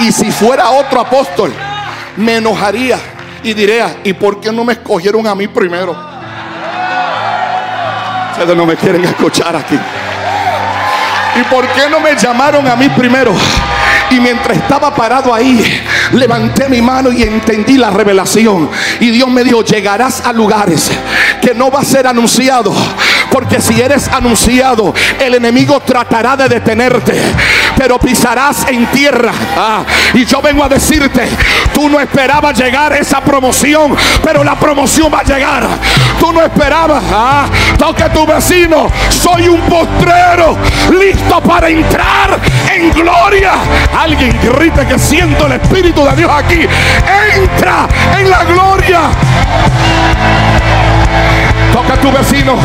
Y 0.00 0.10
si 0.10 0.32
fuera 0.32 0.68
otro 0.72 0.98
apóstol, 0.98 1.52
me 2.16 2.38
enojaría 2.38 2.98
y 3.44 3.54
diría, 3.54 4.00
¿y 4.02 4.14
por 4.14 4.40
qué 4.40 4.50
no 4.50 4.64
me 4.64 4.72
escogieron 4.72 5.28
a 5.28 5.34
mí 5.36 5.46
primero? 5.46 5.92
Ustedes 8.32 8.56
no 8.56 8.66
me 8.66 8.74
quieren 8.74 9.04
escuchar 9.04 9.54
aquí. 9.54 9.78
¿Y 11.34 11.44
por 11.44 11.66
qué 11.68 11.88
no 11.90 12.00
me 12.00 12.14
llamaron 12.16 12.66
a 12.68 12.76
mí 12.76 12.88
primero? 12.90 13.34
Y 14.10 14.20
mientras 14.20 14.58
estaba 14.58 14.94
parado 14.94 15.34
ahí, 15.34 15.82
levanté 16.12 16.68
mi 16.68 16.82
mano 16.82 17.10
y 17.10 17.22
entendí 17.22 17.78
la 17.78 17.90
revelación. 17.90 18.70
Y 19.00 19.10
Dios 19.10 19.28
me 19.30 19.42
dijo, 19.42 19.62
llegarás 19.64 20.20
a 20.20 20.32
lugares 20.32 20.90
que 21.40 21.54
no 21.54 21.70
va 21.70 21.80
a 21.80 21.84
ser 21.84 22.06
anunciado. 22.06 22.74
Porque 23.30 23.62
si 23.62 23.80
eres 23.80 24.08
anunciado, 24.08 24.92
el 25.18 25.34
enemigo 25.34 25.80
tratará 25.80 26.36
de 26.36 26.48
detenerte. 26.48 27.18
Pero 27.78 27.98
pisarás 27.98 28.66
en 28.68 28.84
tierra. 28.86 29.32
Ah, 29.56 29.84
y 30.12 30.26
yo 30.26 30.42
vengo 30.42 30.62
a 30.62 30.68
decirte, 30.68 31.26
tú 31.82 31.88
no 31.88 31.98
esperabas 31.98 32.56
llegar 32.56 32.92
esa 32.92 33.20
promoción, 33.20 33.96
pero 34.22 34.44
la 34.44 34.54
promoción 34.54 35.12
va 35.12 35.18
a 35.18 35.24
llegar. 35.24 35.66
Tú 36.20 36.32
no 36.32 36.40
esperabas. 36.40 37.02
Ah, 37.12 37.46
tu 38.14 38.24
vecino. 38.24 38.88
Soy 39.08 39.48
un 39.48 39.60
postrero 39.62 40.56
listo 40.96 41.40
para 41.40 41.68
entrar 41.68 42.38
en 42.72 42.92
gloria. 42.92 43.54
Alguien 43.98 44.38
grite 44.44 44.86
que 44.86 44.96
siento 44.96 45.46
el 45.46 45.52
Espíritu 45.54 46.04
de 46.04 46.14
Dios 46.14 46.30
aquí. 46.32 46.68
Entra 47.34 47.88
en 48.16 48.30
la 48.30 48.44
gloria. 48.44 49.00
Toca 51.72 51.94
a 51.94 51.96
tu 51.96 52.12
vecino. 52.12 52.56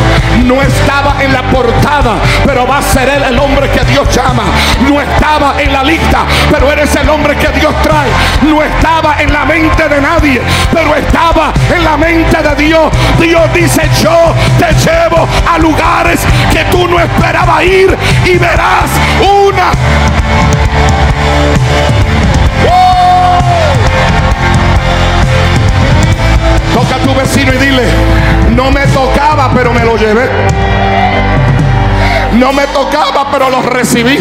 No 0.46 0.62
estaba 0.62 1.16
en 1.22 1.34
la 1.34 1.44
portada, 1.44 2.16
pero 2.46 2.68
va 2.68 2.80
a 2.80 2.82
ser 2.82 3.08
él 3.10 3.24
el 3.24 3.40
hombre 3.40 3.70
que 3.70 3.84
Dios 3.86 4.08
llama. 4.14 4.44
No 4.90 5.02
estaba 5.02 5.62
en 5.62 5.72
la 5.72 5.84
lista, 5.84 6.26
pero 6.52 6.72
eres 6.72 6.94
el 6.96 7.10
hombre 7.10 7.36
que 7.36 7.48
Dios 7.60 7.74
trae. 7.82 8.10
No 8.42 8.62
estaba 8.62 9.16
en 9.20 9.32
la 9.32 9.46
mente 9.46 9.88
de 9.88 10.02
nadie, 10.02 10.42
pero 10.74 10.96
estaba 10.96 11.54
en 11.74 11.84
la 11.84 11.98
mente 11.98 12.38
de 12.42 12.56
Dios. 12.56 12.92
Dios 13.20 13.54
dice, 13.54 13.90
yo 14.02 14.34
te 14.60 14.74
llevo 14.74 15.28
a 15.50 15.58
lugares 15.58 16.20
que 16.52 16.64
tú 16.66 16.88
no 16.88 17.00
esperabas 17.00 17.64
ir 17.64 17.98
y 18.26 18.38
verás 18.38 18.90
una. 19.22 19.72
Toca 26.74 26.96
a 26.96 27.00
tu 27.00 27.16
vecino 27.16 27.54
y 27.54 27.58
dile, 27.58 27.84
no 28.58 28.72
me 28.72 28.88
tocaba, 28.88 29.52
pero 29.54 29.72
me 29.72 29.86
lo 29.86 29.96
llevé. 29.96 30.28
No 32.34 32.52
me 32.52 32.66
tocaba, 32.68 33.30
pero 33.32 33.52
lo 33.52 33.62
recibí. 33.62 34.18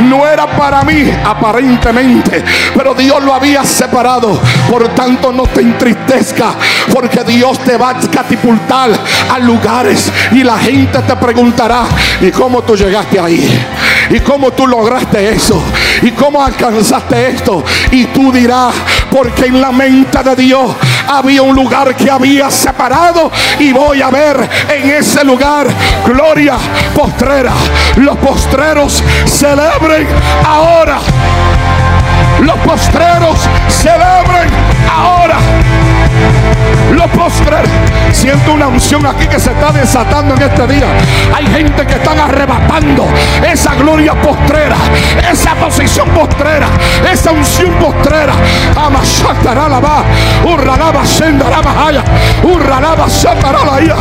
No 0.00 0.26
era 0.26 0.46
para 0.46 0.82
mí, 0.82 1.10
aparentemente, 1.24 2.44
pero 2.76 2.94
Dios 2.94 3.22
lo 3.22 3.34
había 3.34 3.64
separado. 3.64 4.38
Por 4.70 4.88
tanto, 4.88 5.32
no 5.32 5.44
te 5.44 5.62
entristezca, 5.62 6.52
porque 6.92 7.24
Dios 7.24 7.58
te 7.60 7.76
va 7.76 7.90
a 7.90 8.00
catapultar 8.00 8.90
a 9.30 9.38
lugares 9.38 10.12
y 10.32 10.42
la 10.42 10.58
gente 10.58 10.98
te 10.98 11.16
preguntará, 11.16 11.84
¿y 12.20 12.30
cómo 12.30 12.62
tú 12.62 12.76
llegaste 12.76 13.18
ahí? 13.18 13.66
¿Y 14.10 14.20
cómo 14.20 14.50
tú 14.50 14.66
lograste 14.66 15.30
eso? 15.30 15.62
¿Y 16.02 16.10
cómo 16.10 16.42
alcanzaste 16.44 17.28
esto? 17.28 17.64
Y 17.90 18.06
tú 18.06 18.30
dirás, 18.30 18.74
porque 19.10 19.46
en 19.46 19.60
la 19.60 19.72
mente 19.72 20.22
de 20.22 20.36
Dios 20.36 20.74
había 21.08 21.42
un 21.42 21.54
lugar 21.54 21.94
que 21.94 22.10
había 22.10 22.50
separado 22.50 23.30
y 23.58 23.72
voy 23.72 24.02
a 24.02 24.10
ver 24.10 24.48
en 24.68 24.90
ese 24.90 25.24
lugar 25.24 25.66
gloria 26.04 26.56
postrera. 26.94 27.52
Los 27.96 28.16
postreros 28.18 29.02
celebren 29.26 30.06
ahora. 30.46 30.98
Los 32.40 32.56
postreros 32.58 33.38
celebren 33.68 34.48
ahora. 34.90 35.38
Los 36.92 37.10
postreros. 37.10 37.70
Siento 38.12 38.52
una 38.52 38.68
unción 38.68 39.04
aquí 39.06 39.26
que 39.26 39.38
se 39.38 39.50
está 39.50 39.72
desatando 39.72 40.34
en 40.34 40.42
este 40.42 40.66
día. 40.66 40.86
Hay 41.34 41.46
gente 41.46 41.86
que 41.86 41.94
están 41.94 42.18
arrebatando 42.18 43.06
esa 43.46 43.74
gloria 43.74 44.14
postrera, 44.14 44.76
esa 45.30 45.54
posición 45.54 46.08
postrera, 46.10 46.66
esa 47.10 47.32
unción 47.32 47.70
postrera. 47.74 48.34
Amashataralaba, 48.76 50.04
urralaba 50.44 51.04
sendarabahaya, 51.06 52.04
urralaba 52.42 53.08
sataralaya. 53.08 53.96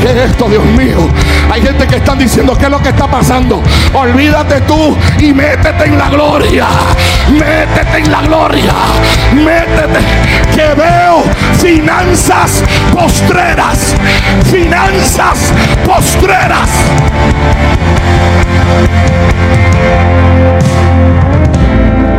¿Qué 0.00 0.10
es 0.10 0.30
esto, 0.30 0.48
Dios 0.48 0.64
mío? 0.64 1.08
Hay 1.50 1.60
gente 1.60 1.86
que 1.86 1.96
están 1.96 2.18
diciendo 2.18 2.56
qué 2.56 2.66
es 2.66 2.70
lo 2.70 2.80
que 2.80 2.90
está 2.90 3.08
pasando. 3.08 3.62
Olvídate 3.92 4.60
tú 4.62 4.96
y 5.18 5.32
métete 5.32 5.86
en 5.86 5.98
la 5.98 6.08
gloria. 6.08 6.66
Métete 7.30 7.98
en 7.98 8.12
la 8.12 8.20
gloria. 8.22 8.72
Métete. 9.34 9.98
Que 10.54 10.74
veo 10.74 11.24
finanzas 11.60 12.62
postreras. 12.92 13.94
Finanzas 14.50 15.52
postreras. 15.84 16.70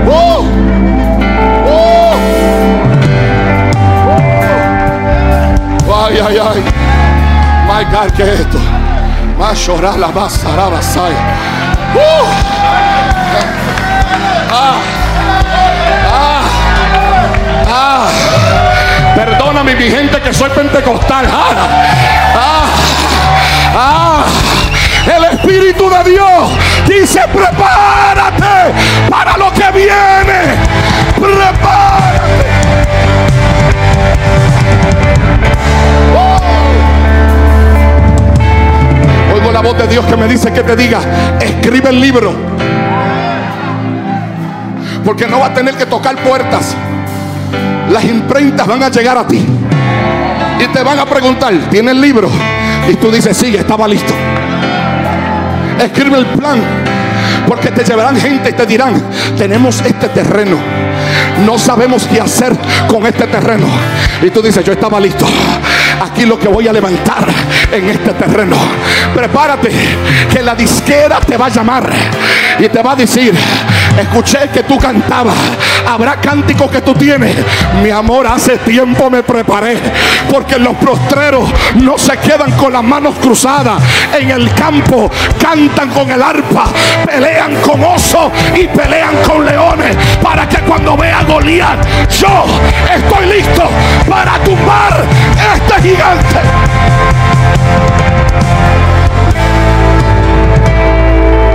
¡Oh! 0.08 0.46
¡Oh! 1.68 2.16
¡Oh! 5.88 6.06
¡Ay, 6.08 6.20
ay, 6.28 6.38
ay! 6.38 6.79
My 7.80 7.86
God, 7.86 8.12
¿qué 8.12 8.24
es 8.24 8.42
esto? 8.42 8.60
A 9.42 9.54
llorar 9.54 9.98
la 9.98 10.10
más 10.10 10.44
¡Uh! 10.44 10.50
Ah, 14.52 14.76
ah, 16.12 16.42
ah. 17.70 18.08
Perdóname, 19.16 19.76
mi 19.76 19.90
gente, 19.90 20.22
que 20.22 20.34
soy 20.34 20.50
pentecostal. 20.50 21.26
Ah, 21.32 21.54
ah, 22.36 22.66
ah. 23.78 24.26
El 25.16 25.24
Espíritu 25.36 25.90
de 25.90 26.04
Dios 26.12 26.50
dice: 26.86 27.22
prepárate 27.34 28.74
para 29.10 29.38
lo 29.38 29.54
que 29.54 29.72
viene. 29.72 30.58
Prepárate. 31.18 32.00
Oigo 39.40 39.54
la 39.54 39.62
voz 39.62 39.78
de 39.78 39.88
Dios 39.88 40.06
que 40.06 40.18
me 40.18 40.28
dice 40.28 40.52
que 40.52 40.64
te 40.64 40.76
diga, 40.76 41.00
escribe 41.40 41.90
el 41.90 42.02
libro. 42.02 42.34
Porque 45.06 45.28
no 45.28 45.40
va 45.40 45.48
a 45.48 45.54
tener 45.54 45.76
que 45.76 45.86
tocar 45.86 46.18
puertas. 46.18 46.76
Las 47.90 48.04
imprentas 48.04 48.68
van 48.68 48.84
a 48.84 48.90
llegar 48.90 49.18
a 49.18 49.26
ti. 49.26 49.46
Y 50.60 50.68
te 50.74 50.84
van 50.84 51.00
a 51.00 51.06
preguntar, 51.06 51.54
¿tiene 51.72 51.92
el 51.92 52.02
libro? 52.02 52.30
Y 52.90 52.96
tú 52.96 53.10
dices, 53.10 53.38
sí, 53.38 53.56
estaba 53.56 53.88
listo. 53.88 54.14
Escribe 55.82 56.18
el 56.18 56.26
plan. 56.26 56.60
Porque 57.48 57.72
te 57.72 57.86
llevarán 57.86 58.18
gente 58.18 58.50
y 58.50 58.54
te 58.54 58.66
dirán, 58.66 59.02
tenemos 59.38 59.82
este 59.82 60.10
terreno. 60.10 60.58
No 61.46 61.58
sabemos 61.58 62.06
qué 62.12 62.20
hacer 62.20 62.54
con 62.90 63.06
este 63.06 63.26
terreno. 63.28 63.68
Y 64.22 64.30
tú 64.32 64.42
dices, 64.42 64.66
yo 64.66 64.74
estaba 64.74 65.00
listo. 65.00 65.26
Aquí 66.02 66.26
lo 66.26 66.40
que 66.40 66.48
voy 66.48 66.68
a 66.68 66.74
levantar 66.74 67.26
en 67.72 67.90
este 67.90 68.14
terreno. 68.14 68.58
Prepárate 69.14 69.70
que 70.32 70.42
la 70.42 70.56
disquera 70.56 71.20
te 71.20 71.38
va 71.38 71.48
a 71.48 71.50
llamar 71.50 71.90
y 72.58 72.70
te 72.70 72.82
va 72.82 72.94
a 72.94 72.96
decir, 72.96 73.34
escuché 74.00 74.50
que 74.54 74.64
tú 74.64 74.78
cantabas. 74.78 75.36
Habrá 75.88 76.16
cánticos 76.18 76.70
que 76.70 76.82
tú 76.82 76.94
tienes. 76.94 77.36
Mi 77.82 77.90
amor, 77.90 78.28
hace 78.28 78.58
tiempo 78.58 79.10
me 79.10 79.24
preparé. 79.24 79.78
Porque 80.30 80.60
los 80.60 80.76
prostreros 80.76 81.50
no 81.76 81.98
se 81.98 82.18
quedan 82.18 82.52
con 82.52 82.74
las 82.74 82.84
manos 82.84 83.16
cruzadas. 83.22 83.82
En 84.20 84.30
el 84.30 84.54
campo 84.54 85.10
cantan 85.42 85.90
con 85.90 86.10
el 86.12 86.22
arpa. 86.22 86.66
Pelean 87.06 87.56
con 87.62 87.84
osos 87.84 88.32
y 88.56 88.68
pelean 88.68 89.16
con 89.26 89.46
leones. 89.46 89.96
Para 90.22 90.48
que 90.48 90.60
cuando 90.60 90.96
vea 90.96 91.24
Goliat, 91.24 91.80
yo 92.20 92.46
estoy 92.94 93.38
listo 93.38 93.70
para 94.08 94.34
tumbar 94.44 95.04
este 95.56 95.89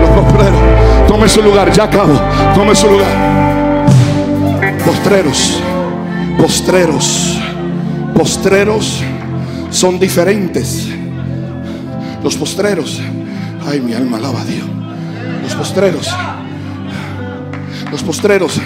Los 0.01 0.11
postreros, 0.11 0.61
tome 1.07 1.29
su 1.29 1.43
lugar, 1.43 1.73
ya 1.73 1.85
acabo, 1.85 2.21
tome 2.55 2.75
su 2.75 2.91
lugar. 2.91 3.87
Postreros, 4.85 5.63
postreros, 6.39 7.41
postreros 8.15 9.03
son 9.71 9.99
diferentes. 9.99 10.89
Los 12.23 12.37
postreros, 12.37 13.01
Ay, 13.67 13.81
mi 13.81 13.95
alma 13.95 14.19
alaba 14.19 14.43
a 14.43 14.45
Dios. 14.45 14.67
Los 15.43 15.55
postreros, 15.55 16.09
los 17.91 18.03
postreros 18.03 18.61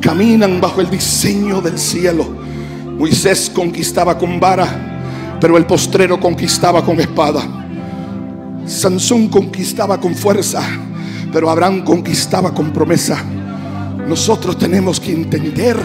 caminan 0.00 0.60
bajo 0.60 0.80
el 0.80 0.90
diseño 0.90 1.60
del 1.60 1.78
cielo. 1.78 2.26
Moisés 3.00 3.50
conquistaba 3.54 4.18
con 4.18 4.38
vara, 4.38 5.38
pero 5.40 5.56
el 5.56 5.64
postrero 5.64 6.20
conquistaba 6.20 6.84
con 6.84 7.00
espada. 7.00 7.40
Sansón 8.66 9.28
conquistaba 9.28 9.98
con 9.98 10.14
fuerza, 10.14 10.60
pero 11.32 11.48
Abraham 11.48 11.82
conquistaba 11.82 12.52
con 12.52 12.70
promesa. 12.74 13.24
Nosotros 14.06 14.58
tenemos 14.58 15.00
que 15.00 15.12
entender 15.12 15.78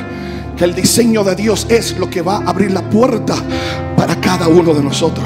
que 0.57 0.65
el 0.65 0.75
diseño 0.75 1.23
de 1.23 1.37
Dios 1.37 1.65
es 1.69 1.97
lo 1.97 2.09
que 2.09 2.21
va 2.21 2.39
a 2.39 2.49
abrir 2.49 2.71
la 2.71 2.89
puerta 2.89 3.35
para 3.95 4.19
cada 4.19 4.49
uno 4.49 4.73
de 4.73 4.83
nosotros. 4.83 5.25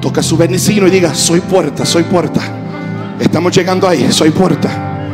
Toca 0.00 0.22
su 0.22 0.38
vecino 0.38 0.86
y 0.86 0.90
diga, 0.90 1.14
soy 1.14 1.40
puerta, 1.40 1.84
soy 1.84 2.04
puerta. 2.04 2.40
Estamos 3.20 3.54
llegando 3.54 3.86
ahí, 3.86 4.10
soy 4.10 4.30
puerta. 4.30 5.04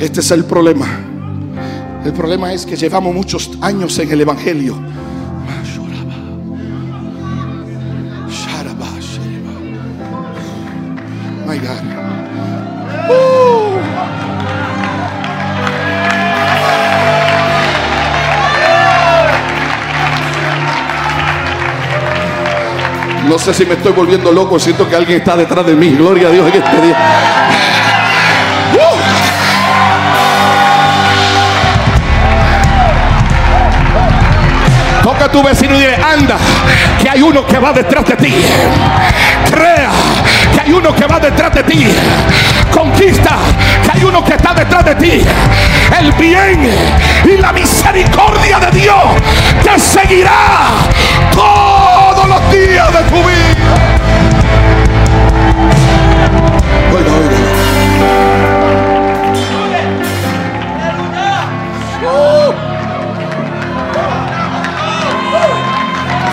Este 0.00 0.18
es 0.18 0.30
el 0.32 0.44
problema. 0.46 1.07
El 2.08 2.14
problema 2.14 2.50
es 2.54 2.64
que 2.64 2.74
llevamos 2.74 3.14
muchos 3.14 3.50
años 3.60 3.98
en 3.98 4.10
el 4.10 4.22
Evangelio. 4.22 4.76
My 11.46 11.58
God. 11.58 11.82
No 23.28 23.38
sé 23.38 23.52
si 23.52 23.66
me 23.66 23.74
estoy 23.74 23.92
volviendo 23.92 24.32
loco, 24.32 24.58
siento 24.58 24.88
que 24.88 24.96
alguien 24.96 25.18
está 25.18 25.36
detrás 25.36 25.66
de 25.66 25.74
mí. 25.74 25.90
Gloria 25.90 26.28
a 26.28 26.30
Dios 26.30 26.48
en 26.54 26.62
este 26.62 26.86
día. 26.86 27.77
Tu 35.28 35.42
vecino 35.42 35.74
y 35.76 35.80
dile, 35.80 35.96
anda, 35.96 36.36
que 37.00 37.08
hay 37.08 37.22
uno 37.22 37.46
que 37.46 37.58
va 37.58 37.72
detrás 37.72 38.04
de 38.06 38.16
ti. 38.16 38.34
Crea 39.50 39.90
que 40.52 40.60
hay 40.60 40.72
uno 40.72 40.94
que 40.94 41.06
va 41.06 41.18
detrás 41.18 41.54
de 41.54 41.62
ti. 41.62 41.86
Conquista 42.70 43.36
que 43.82 43.98
hay 43.98 44.04
uno 44.04 44.24
que 44.24 44.34
está 44.34 44.54
detrás 44.54 44.84
de 44.84 44.94
ti. 44.96 45.22
El 45.98 46.12
bien 46.12 46.70
y 47.24 47.36
la 47.38 47.52
misericordia 47.52 48.58
de 48.58 48.70
Dios 48.78 49.04
te 49.62 49.78
seguirá 49.78 50.68
todos 51.32 52.28
los 52.28 52.52
días 52.52 52.92
de 52.92 53.02
tu 53.04 53.16
vida. 53.16 53.58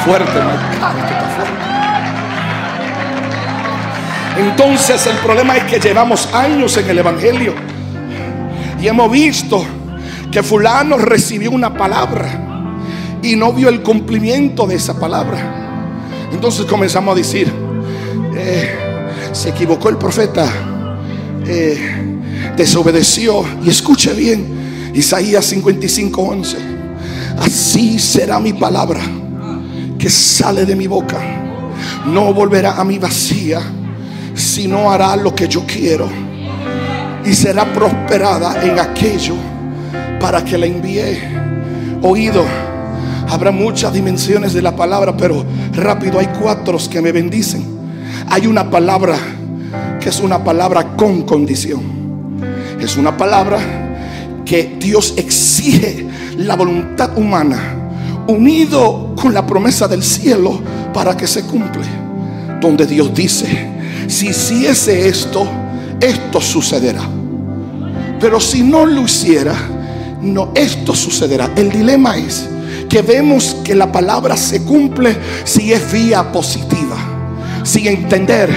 Fuerte. 0.05 0.39
Entonces 4.37 5.07
el 5.07 5.17
problema 5.17 5.57
es 5.57 5.63
que 5.63 5.79
llevamos 5.79 6.31
años 6.31 6.77
en 6.77 6.87
el 6.91 6.99
Evangelio 6.99 7.55
y 8.79 8.87
hemos 8.87 9.11
visto 9.11 9.65
que 10.31 10.43
fulano 10.43 10.99
recibió 10.99 11.49
una 11.49 11.73
palabra 11.73 12.77
y 13.23 13.35
no 13.35 13.51
vio 13.51 13.67
el 13.67 13.81
cumplimiento 13.81 14.67
de 14.67 14.75
esa 14.75 14.99
palabra. 14.99 15.89
Entonces 16.31 16.67
comenzamos 16.67 17.13
a 17.13 17.17
decir, 17.17 17.51
eh, 18.37 18.75
se 19.31 19.49
equivocó 19.49 19.89
el 19.89 19.97
profeta, 19.97 20.47
eh, 21.47 22.53
desobedeció. 22.55 23.43
Y 23.63 23.71
escuche 23.71 24.13
bien, 24.13 24.91
Isaías 24.93 25.45
55, 25.45 26.21
11. 26.21 26.57
Así 27.39 27.97
será 27.97 28.39
mi 28.39 28.53
palabra 28.53 29.01
que 30.05 30.11
sale 30.11 30.67
de 30.67 30.75
mi 30.75 30.85
boca. 30.85 31.17
No 32.05 32.31
volverá 32.31 32.73
a 32.73 32.83
mi 32.83 32.99
vacía, 32.99 33.59
sino 34.35 34.91
hará 34.91 35.15
lo 35.15 35.33
que 35.33 35.47
yo 35.47 35.65
quiero. 35.65 36.07
Y 37.25 37.33
será 37.33 37.65
prosperada 37.73 38.63
en 38.63 38.79
aquello 38.79 39.33
para 40.19 40.45
que 40.45 40.59
la 40.59 40.67
envíe. 40.67 41.17
Oído, 42.03 42.45
habrá 43.29 43.49
muchas 43.49 43.93
dimensiones 43.93 44.53
de 44.53 44.61
la 44.61 44.75
palabra, 44.75 45.17
pero 45.17 45.43
rápido 45.73 46.19
hay 46.19 46.27
cuatro 46.39 46.77
que 46.87 47.01
me 47.01 47.11
bendicen. 47.11 47.65
Hay 48.29 48.45
una 48.45 48.69
palabra 48.69 49.17
que 49.99 50.09
es 50.09 50.19
una 50.19 50.43
palabra 50.43 50.95
con 50.95 51.23
condición. 51.23 51.81
Es 52.79 52.95
una 52.95 53.17
palabra 53.17 53.57
que 54.45 54.75
Dios 54.79 55.15
exige 55.17 56.05
la 56.37 56.55
voluntad 56.55 57.17
humana 57.17 57.84
unido 58.27 59.13
con 59.15 59.33
la 59.33 59.45
promesa 59.45 59.87
del 59.87 60.03
cielo 60.03 60.59
para 60.93 61.15
que 61.15 61.27
se 61.27 61.43
cumple. 61.43 61.85
Donde 62.59 62.85
Dios 62.85 63.13
dice, 63.13 63.67
si 64.07 64.29
hiciese 64.29 65.07
esto, 65.07 65.47
esto 65.99 66.41
sucederá. 66.41 67.01
Pero 68.19 68.39
si 68.39 68.63
no 68.63 68.85
lo 68.85 69.01
hiciera, 69.01 69.55
no, 70.21 70.51
esto 70.55 70.95
sucederá. 70.95 71.51
El 71.55 71.71
dilema 71.71 72.17
es 72.17 72.47
que 72.89 73.01
vemos 73.01 73.57
que 73.63 73.75
la 73.75 73.91
palabra 73.91 74.37
se 74.37 74.63
cumple 74.63 75.15
si 75.43 75.73
es 75.73 75.91
vía 75.91 76.31
positiva. 76.31 76.97
Sin 77.63 77.87
entender 77.87 78.49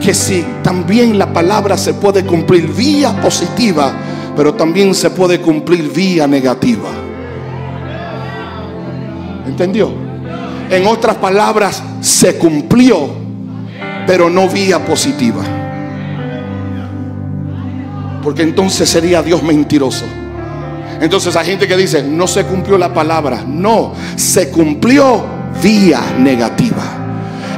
que 0.00 0.12
si 0.12 0.44
también 0.62 1.18
la 1.18 1.32
palabra 1.32 1.76
se 1.76 1.94
puede 1.94 2.24
cumplir 2.24 2.68
vía 2.72 3.20
positiva, 3.20 3.92
pero 4.36 4.54
también 4.54 4.94
se 4.94 5.10
puede 5.10 5.40
cumplir 5.40 5.90
vía 5.90 6.26
negativa. 6.26 7.05
¿Entendió? 9.46 9.90
En 10.70 10.86
otras 10.86 11.16
palabras, 11.16 11.82
se 12.00 12.36
cumplió, 12.36 13.08
pero 14.06 14.28
no 14.28 14.48
vía 14.48 14.84
positiva. 14.84 15.42
Porque 18.22 18.42
entonces 18.42 18.88
sería 18.88 19.22
Dios 19.22 19.42
mentiroso. 19.42 20.04
Entonces 21.00 21.36
hay 21.36 21.46
gente 21.46 21.68
que 21.68 21.76
dice, 21.76 22.02
no 22.02 22.26
se 22.26 22.44
cumplió 22.44 22.76
la 22.78 22.92
palabra. 22.92 23.44
No, 23.46 23.92
se 24.16 24.50
cumplió 24.50 25.24
vía 25.62 26.00
negativa. 26.18 26.82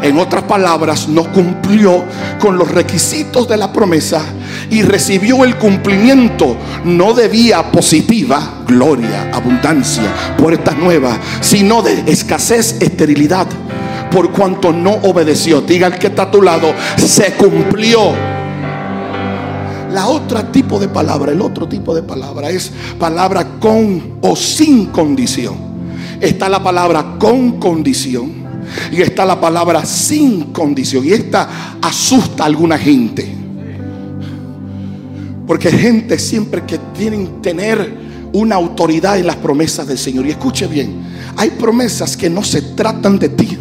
En 0.03 0.19
otras 0.19 0.45
palabras, 0.45 1.09
no 1.09 1.25
cumplió 1.33 2.05
con 2.39 2.59
los 2.59 2.71
requisitos 2.71 3.49
de 3.49 3.57
la 3.57 3.73
promesa 3.73 4.23
y 4.71 4.83
recibió 4.83 5.45
el 5.45 5.57
cumplimiento 5.57 6.57
no 6.85 7.15
de 7.15 7.29
vía 7.29 7.71
positiva, 7.71 8.63
gloria, 8.67 9.31
abundancia, 9.33 10.13
puertas 10.37 10.77
nuevas, 10.77 11.19
sino 11.41 11.83
de 11.83 12.05
escasez, 12.07 12.77
esterilidad, 12.81 13.47
por 14.11 14.33
cuanto 14.33 14.73
no 14.73 14.93
obedeció. 15.03 15.61
Diga 15.61 15.87
el 15.87 15.99
que 15.99 16.09
está 16.09 16.25
a 16.25 16.31
tu 16.31 16.43
lado, 16.43 16.73
se 16.97 17.33
cumplió. 17.33 18.13
La 19.93 20.07
otra 20.07 20.53
tipo 20.53 20.79
de 20.79 20.89
palabra, 20.89 21.33
el 21.33 21.41
otro 21.41 21.67
tipo 21.67 21.95
de 21.95 22.03
palabra 22.03 22.51
es 22.51 22.71
palabra 22.99 23.59
con 23.59 24.19
o 24.21 24.37
sin 24.37 24.87
condición. 24.87 25.57
Está 26.21 26.49
la 26.49 26.63
palabra 26.63 27.15
con 27.19 27.59
condición 27.59 28.33
y 28.93 29.01
está 29.01 29.25
la 29.25 29.41
palabra 29.41 29.85
sin 29.85 30.53
condición. 30.53 31.05
Y 31.07 31.13
esta 31.13 31.79
asusta 31.81 32.43
a 32.43 32.47
alguna 32.47 32.77
gente. 32.77 33.38
Porque 35.49 35.71
gente 35.71 36.19
siempre 36.19 36.63
que 36.65 36.79
tienen 36.95 37.41
tener 37.41 37.91
una 38.35 38.57
autoridad 38.57 39.19
en 39.19 39.27
las 39.27 39.37
promesas 39.37 39.87
del 39.87 39.99
Señor. 39.99 40.27
Y 40.27 40.31
escuche 40.31 40.67
bien, 40.67 41.03
hay 41.37 41.51
promesas 41.51 42.17
que 42.19 42.29
no 42.29 42.45
se 42.45 42.61
tratan 42.61 43.19
de 43.19 43.31
ti. 43.31 43.59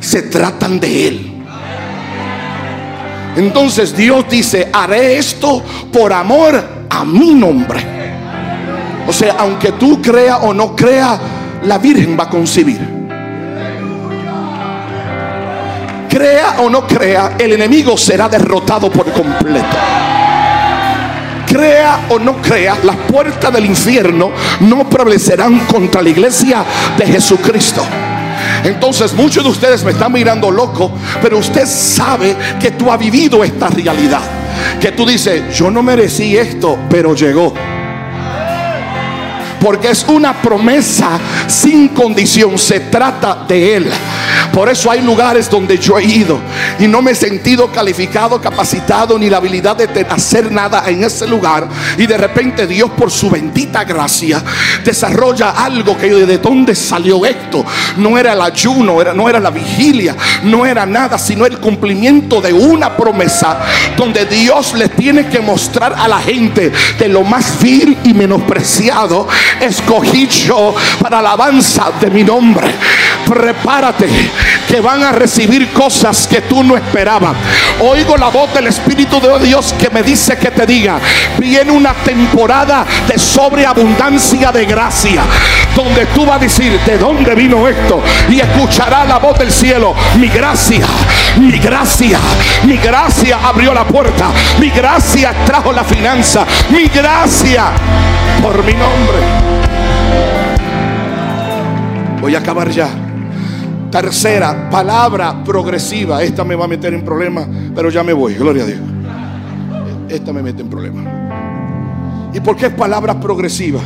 Se 0.00 0.22
tratan 0.22 0.78
de 0.78 1.08
Él. 1.08 1.32
Entonces 3.36 3.94
Dios 3.94 4.24
dice, 4.30 4.70
haré 4.72 5.18
esto 5.18 5.62
por 5.92 6.12
amor 6.12 6.86
a 6.88 7.04
mi 7.04 7.34
nombre. 7.34 7.80
O 9.08 9.12
sea, 9.12 9.34
aunque 9.38 9.72
tú 9.72 10.00
creas 10.00 10.38
o 10.42 10.54
no 10.54 10.76
creas, 10.76 11.18
la 11.64 11.78
Virgen 11.78 12.16
va 12.18 12.24
a 12.24 12.30
concebir. 12.30 12.80
Crea 16.16 16.56
o 16.60 16.70
no 16.70 16.86
crea, 16.86 17.34
el 17.38 17.52
enemigo 17.52 17.94
será 17.98 18.26
derrotado 18.26 18.90
por 18.90 19.12
completo. 19.12 19.76
Crea 21.46 22.06
o 22.08 22.18
no 22.18 22.40
crea, 22.40 22.78
las 22.84 22.96
puertas 22.96 23.52
del 23.52 23.66
infierno 23.66 24.30
no 24.60 24.88
prevalecerán 24.88 25.66
contra 25.66 26.00
la 26.00 26.08
iglesia 26.08 26.64
de 26.96 27.06
Jesucristo. 27.06 27.84
Entonces 28.64 29.12
muchos 29.12 29.44
de 29.44 29.50
ustedes 29.50 29.84
me 29.84 29.90
están 29.90 30.10
mirando 30.10 30.50
loco, 30.50 30.90
pero 31.20 31.36
usted 31.36 31.66
sabe 31.66 32.34
que 32.58 32.70
tú 32.70 32.90
has 32.90 32.98
vivido 32.98 33.44
esta 33.44 33.68
realidad. 33.68 34.22
Que 34.80 34.92
tú 34.92 35.04
dices, 35.04 35.54
yo 35.54 35.70
no 35.70 35.82
merecí 35.82 36.34
esto, 36.34 36.78
pero 36.88 37.14
llegó. 37.14 37.52
Porque 39.60 39.90
es 39.90 40.02
una 40.08 40.32
promesa 40.32 41.18
sin 41.46 41.88
condición. 41.88 42.56
Se 42.56 42.80
trata 42.80 43.44
de 43.46 43.76
Él. 43.76 43.92
Por 44.56 44.70
eso 44.70 44.90
hay 44.90 45.02
lugares 45.02 45.50
donde 45.50 45.76
yo 45.76 45.98
he 45.98 46.04
ido 46.04 46.40
y 46.78 46.88
no 46.88 47.02
me 47.02 47.10
he 47.10 47.14
sentido 47.14 47.70
calificado, 47.70 48.40
capacitado 48.40 49.18
ni 49.18 49.28
la 49.28 49.36
habilidad 49.36 49.76
de 49.76 50.06
hacer 50.08 50.50
nada 50.50 50.82
en 50.86 51.04
ese 51.04 51.26
lugar. 51.26 51.68
Y 51.98 52.06
de 52.06 52.16
repente 52.16 52.66
Dios 52.66 52.90
por 52.96 53.10
su 53.10 53.28
bendita 53.28 53.84
gracia 53.84 54.42
desarrolla 54.82 55.50
algo 55.50 55.98
que 55.98 56.08
de 56.08 56.38
dónde 56.38 56.74
salió 56.74 57.26
esto. 57.26 57.66
No 57.98 58.16
era 58.16 58.32
el 58.32 58.40
ayuno, 58.40 58.98
era, 58.98 59.12
no 59.12 59.28
era 59.28 59.40
la 59.40 59.50
vigilia, 59.50 60.16
no 60.44 60.64
era 60.64 60.86
nada, 60.86 61.18
sino 61.18 61.44
el 61.44 61.58
cumplimiento 61.58 62.40
de 62.40 62.54
una 62.54 62.96
promesa 62.96 63.58
donde 63.94 64.24
Dios 64.24 64.72
le 64.72 64.88
tiene 64.88 65.26
que 65.26 65.40
mostrar 65.40 65.92
a 65.92 66.08
la 66.08 66.18
gente 66.18 66.72
de 66.98 67.08
lo 67.10 67.24
más 67.24 67.60
vil 67.60 67.98
y 68.04 68.14
menospreciado 68.14 69.28
escogí 69.60 70.26
yo 70.28 70.74
para 70.98 71.18
alabanza 71.18 71.92
de 72.00 72.08
mi 72.08 72.24
nombre. 72.24 72.66
Prepárate 73.26 74.08
que 74.68 74.80
van 74.80 75.02
a 75.02 75.12
recibir 75.12 75.72
cosas 75.72 76.26
que 76.26 76.42
tú 76.42 76.62
no 76.62 76.76
esperabas. 76.76 77.36
Oigo 77.80 78.16
la 78.16 78.28
voz 78.28 78.52
del 78.54 78.68
Espíritu 78.68 79.20
de 79.20 79.38
Dios 79.46 79.74
que 79.78 79.90
me 79.90 80.02
dice 80.02 80.36
que 80.36 80.50
te 80.50 80.66
diga, 80.66 80.98
viene 81.38 81.70
una 81.70 81.92
temporada 81.92 82.84
de 83.06 83.18
sobreabundancia 83.18 84.52
de 84.52 84.64
gracia, 84.64 85.22
donde 85.74 86.06
tú 86.06 86.24
vas 86.24 86.36
a 86.36 86.40
decir, 86.40 86.78
¿de 86.80 86.98
dónde 86.98 87.34
vino 87.34 87.66
esto? 87.68 88.02
Y 88.28 88.40
escuchará 88.40 89.04
la 89.04 89.18
voz 89.18 89.38
del 89.38 89.52
cielo, 89.52 89.94
mi 90.18 90.28
gracia, 90.28 90.86
mi 91.38 91.58
gracia, 91.58 92.18
mi 92.64 92.76
gracia 92.76 93.38
abrió 93.42 93.74
la 93.74 93.84
puerta, 93.84 94.30
mi 94.58 94.70
gracia 94.70 95.34
trajo 95.44 95.72
la 95.72 95.84
finanza, 95.84 96.46
mi 96.70 96.86
gracia 96.86 97.72
por 98.42 98.64
mi 98.64 98.72
nombre. 98.72 99.18
Voy 102.20 102.34
a 102.34 102.38
acabar 102.38 102.70
ya. 102.70 103.05
Tercera, 103.90 104.68
palabra 104.70 105.42
progresiva. 105.44 106.22
Esta 106.22 106.44
me 106.44 106.54
va 106.54 106.64
a 106.64 106.68
meter 106.68 106.92
en 106.94 107.04
problemas, 107.04 107.48
pero 107.74 107.90
ya 107.90 108.02
me 108.02 108.12
voy. 108.12 108.34
Gloria 108.34 108.64
a 108.64 108.66
Dios. 108.66 108.80
Esta 110.08 110.32
me 110.32 110.42
mete 110.42 110.62
en 110.62 110.68
problemas. 110.68 111.06
¿Y 112.34 112.40
por 112.40 112.56
qué 112.56 112.66
es 112.66 112.72
palabra 112.72 113.18
progresiva? 113.18 113.80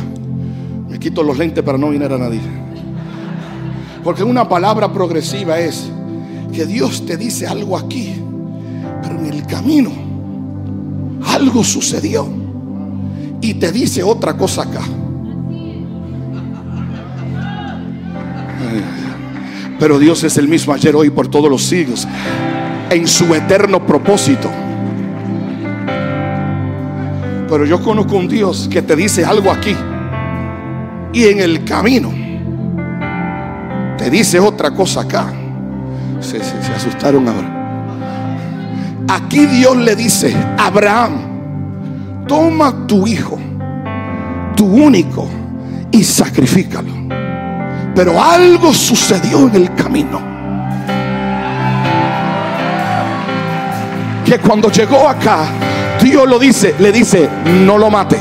Me 0.89 0.99
quito 0.99 1.23
los 1.23 1.37
lentes 1.37 1.63
para 1.63 1.77
no 1.77 1.87
mirar 1.87 2.13
a 2.13 2.17
nadie. 2.17 2.41
Porque 4.03 4.23
una 4.23 4.49
palabra 4.49 4.91
progresiva 4.91 5.59
es 5.59 5.89
que 6.51 6.65
Dios 6.65 7.05
te 7.05 7.17
dice 7.17 7.47
algo 7.47 7.77
aquí, 7.77 8.15
pero 9.01 9.19
en 9.19 9.25
el 9.27 9.45
camino 9.45 9.91
algo 11.27 11.63
sucedió 11.63 12.27
y 13.41 13.53
te 13.55 13.71
dice 13.71 14.03
otra 14.03 14.35
cosa 14.35 14.63
acá. 14.63 14.81
Pero 19.81 19.97
Dios 19.97 20.23
es 20.23 20.37
el 20.37 20.47
mismo 20.47 20.73
ayer, 20.73 20.95
hoy, 20.95 21.09
por 21.09 21.27
todos 21.27 21.49
los 21.49 21.63
siglos, 21.63 22.07
en 22.91 23.07
su 23.07 23.33
eterno 23.33 23.83
propósito. 23.83 24.47
Pero 27.49 27.65
yo 27.65 27.81
conozco 27.81 28.15
un 28.15 28.27
Dios 28.27 28.69
que 28.71 28.83
te 28.83 28.95
dice 28.95 29.25
algo 29.25 29.49
aquí 29.49 29.75
y 31.13 31.23
en 31.23 31.39
el 31.39 31.63
camino 31.63 32.13
te 33.97 34.11
dice 34.11 34.39
otra 34.39 34.69
cosa 34.69 35.01
acá. 35.01 35.33
Se, 36.19 36.39
se 36.43 36.73
asustaron 36.75 37.27
ahora. 37.27 39.07
Aquí 39.09 39.47
Dios 39.47 39.75
le 39.77 39.95
dice, 39.95 40.37
Abraham, 40.59 42.27
toma 42.27 42.85
tu 42.85 43.07
hijo, 43.07 43.39
tu 44.55 44.63
único, 44.63 45.27
y 45.89 46.03
sacrifícalo. 46.03 47.00
Pero 47.95 48.21
algo 48.21 48.73
sucedió 48.73 49.47
en 49.47 49.55
el 49.55 49.75
camino. 49.75 50.21
Que 54.25 54.39
cuando 54.39 54.71
llegó 54.71 55.09
acá, 55.09 55.45
Dios 56.01 56.27
lo 56.27 56.39
dice, 56.39 56.75
le 56.79 56.91
dice, 56.91 57.29
no 57.65 57.77
lo 57.77 57.89
mate. 57.89 58.17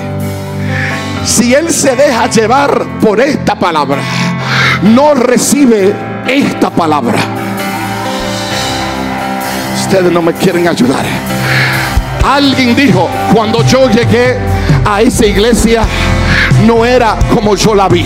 Si 1.24 1.54
él 1.54 1.70
se 1.70 1.94
deja 1.94 2.28
llevar 2.28 2.84
por 3.00 3.20
esta 3.20 3.54
palabra, 3.54 4.00
no 4.82 5.14
recibe 5.14 5.94
esta 6.26 6.70
palabra. 6.70 7.18
Ustedes 9.76 10.10
no 10.10 10.20
me 10.20 10.32
quieren 10.32 10.66
ayudar. 10.66 11.04
Alguien 12.24 12.74
dijo, 12.74 13.08
cuando 13.32 13.64
yo 13.64 13.88
llegué 13.88 14.36
a 14.84 15.00
esa 15.00 15.26
iglesia, 15.26 15.84
no 16.66 16.84
era 16.84 17.16
como 17.32 17.54
yo 17.54 17.74
la 17.74 17.88
vi 17.88 18.04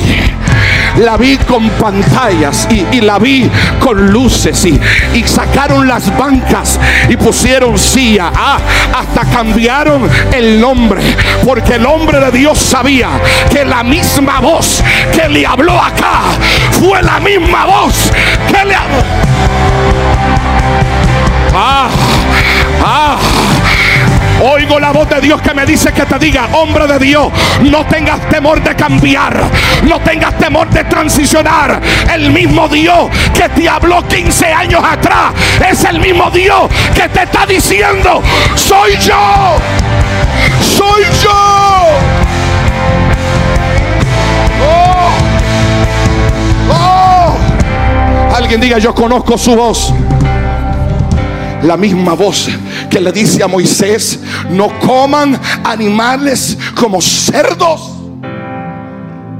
la 0.96 1.16
vi 1.16 1.36
con 1.38 1.68
pantallas 1.70 2.68
y, 2.70 3.00
la 3.00 3.18
vi 3.18 3.50
con 3.80 4.10
luces 4.10 4.64
y, 4.64 4.80
sacaron 5.24 5.88
las 5.88 6.16
bancas 6.16 6.78
y 7.08 7.16
pusieron 7.16 7.78
silla. 7.78 8.30
Ah, 8.34 8.58
hasta 8.94 9.24
cambiaron 9.30 10.08
el 10.32 10.60
nombre 10.60 11.00
porque 11.44 11.74
el 11.74 11.86
hombre 11.86 12.20
de 12.20 12.30
Dios 12.30 12.58
sabía 12.58 13.08
que 13.50 13.64
la 13.64 13.82
misma 13.82 14.40
voz 14.40 14.82
que 15.12 15.28
le 15.28 15.46
habló 15.46 15.80
acá 15.80 16.22
fue 16.72 17.02
la 17.02 17.18
misma 17.20 17.64
voz 17.64 18.10
que 18.48 18.64
le 18.64 18.74
habló. 18.74 19.04
Ah, 21.54 21.88
ah. 22.84 23.18
Oigo 24.42 24.80
la 24.80 24.90
voz 24.92 25.08
de 25.08 25.20
Dios 25.20 25.40
que 25.40 25.54
me 25.54 25.64
dice 25.64 25.92
que 25.92 26.04
te 26.04 26.18
diga, 26.18 26.48
hombre 26.52 26.86
de 26.86 26.98
Dios, 26.98 27.28
no 27.62 27.86
tengas 27.86 28.20
temor 28.28 28.62
de 28.62 28.74
cambiar, 28.74 29.40
no 29.84 30.00
tengas 30.00 30.36
temor 30.38 30.68
de 30.70 30.84
transicionar. 30.84 31.80
El 32.12 32.30
mismo 32.30 32.68
Dios 32.68 33.10
que 33.32 33.48
te 33.48 33.68
habló 33.68 34.06
15 34.06 34.46
años 34.46 34.82
atrás 34.84 35.32
es 35.68 35.84
el 35.84 36.00
mismo 36.00 36.30
Dios 36.30 36.68
que 36.94 37.08
te 37.08 37.22
está 37.22 37.46
diciendo, 37.46 38.22
soy 38.56 38.96
yo, 38.98 39.56
soy 40.60 41.04
yo. 41.22 41.30
Oh, 44.66 45.10
oh. 46.72 48.34
Alguien 48.36 48.60
diga, 48.60 48.78
yo 48.78 48.94
conozco 48.94 49.38
su 49.38 49.54
voz 49.54 49.92
la 51.64 51.76
misma 51.76 52.14
voz 52.14 52.48
que 52.90 53.00
le 53.00 53.10
dice 53.10 53.42
a 53.42 53.48
Moisés, 53.48 54.20
no 54.50 54.78
coman 54.78 55.38
animales 55.64 56.56
como 56.74 57.00
cerdos. 57.00 57.92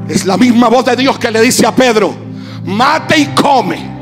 Es 0.09 0.25
la 0.25 0.37
misma 0.37 0.69
voz 0.69 0.85
de 0.85 0.97
Dios 0.97 1.19
que 1.19 1.31
le 1.31 1.41
dice 1.41 1.67
a 1.67 1.75
Pedro, 1.75 2.15
mate 2.65 3.19
y 3.19 3.27
come. 3.27 3.95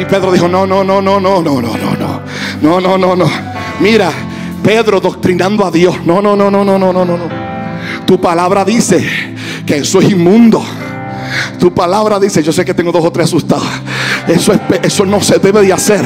Y 0.00 0.04
Pedro 0.04 0.32
dijo, 0.32 0.48
no, 0.48 0.66
no, 0.66 0.82
no, 0.82 1.02
no, 1.02 1.20
no, 1.20 1.40
no, 1.40 1.60
no, 1.60 1.60
no, 1.60 1.96
no, 1.96 2.80
no, 2.80 2.80
no, 2.80 2.98
no, 2.98 3.16
no. 3.16 3.30
Mira, 3.80 4.10
Pedro 4.62 5.00
doctrinando 5.00 5.66
a 5.66 5.70
Dios, 5.70 5.96
no, 6.04 6.22
no, 6.22 6.34
no, 6.34 6.50
no, 6.50 6.64
no, 6.64 6.78
no, 6.78 6.92
no, 6.92 7.04
no. 7.04 7.42
Tu 8.06 8.20
palabra 8.20 8.64
dice 8.64 9.04
que 9.66 9.78
eso 9.78 10.00
es 10.00 10.10
inmundo. 10.10 10.62
Tu 11.58 11.72
palabra 11.72 12.18
dice, 12.18 12.42
yo 12.42 12.52
sé 12.52 12.64
que 12.64 12.74
tengo 12.74 12.92
dos 12.92 13.04
o 13.04 13.12
tres 13.12 13.26
asustados. 13.26 13.66
Eso, 14.26 14.52
eso 14.82 15.04
no 15.04 15.20
se 15.20 15.38
debe 15.38 15.62
de 15.62 15.72
hacer. 15.72 16.04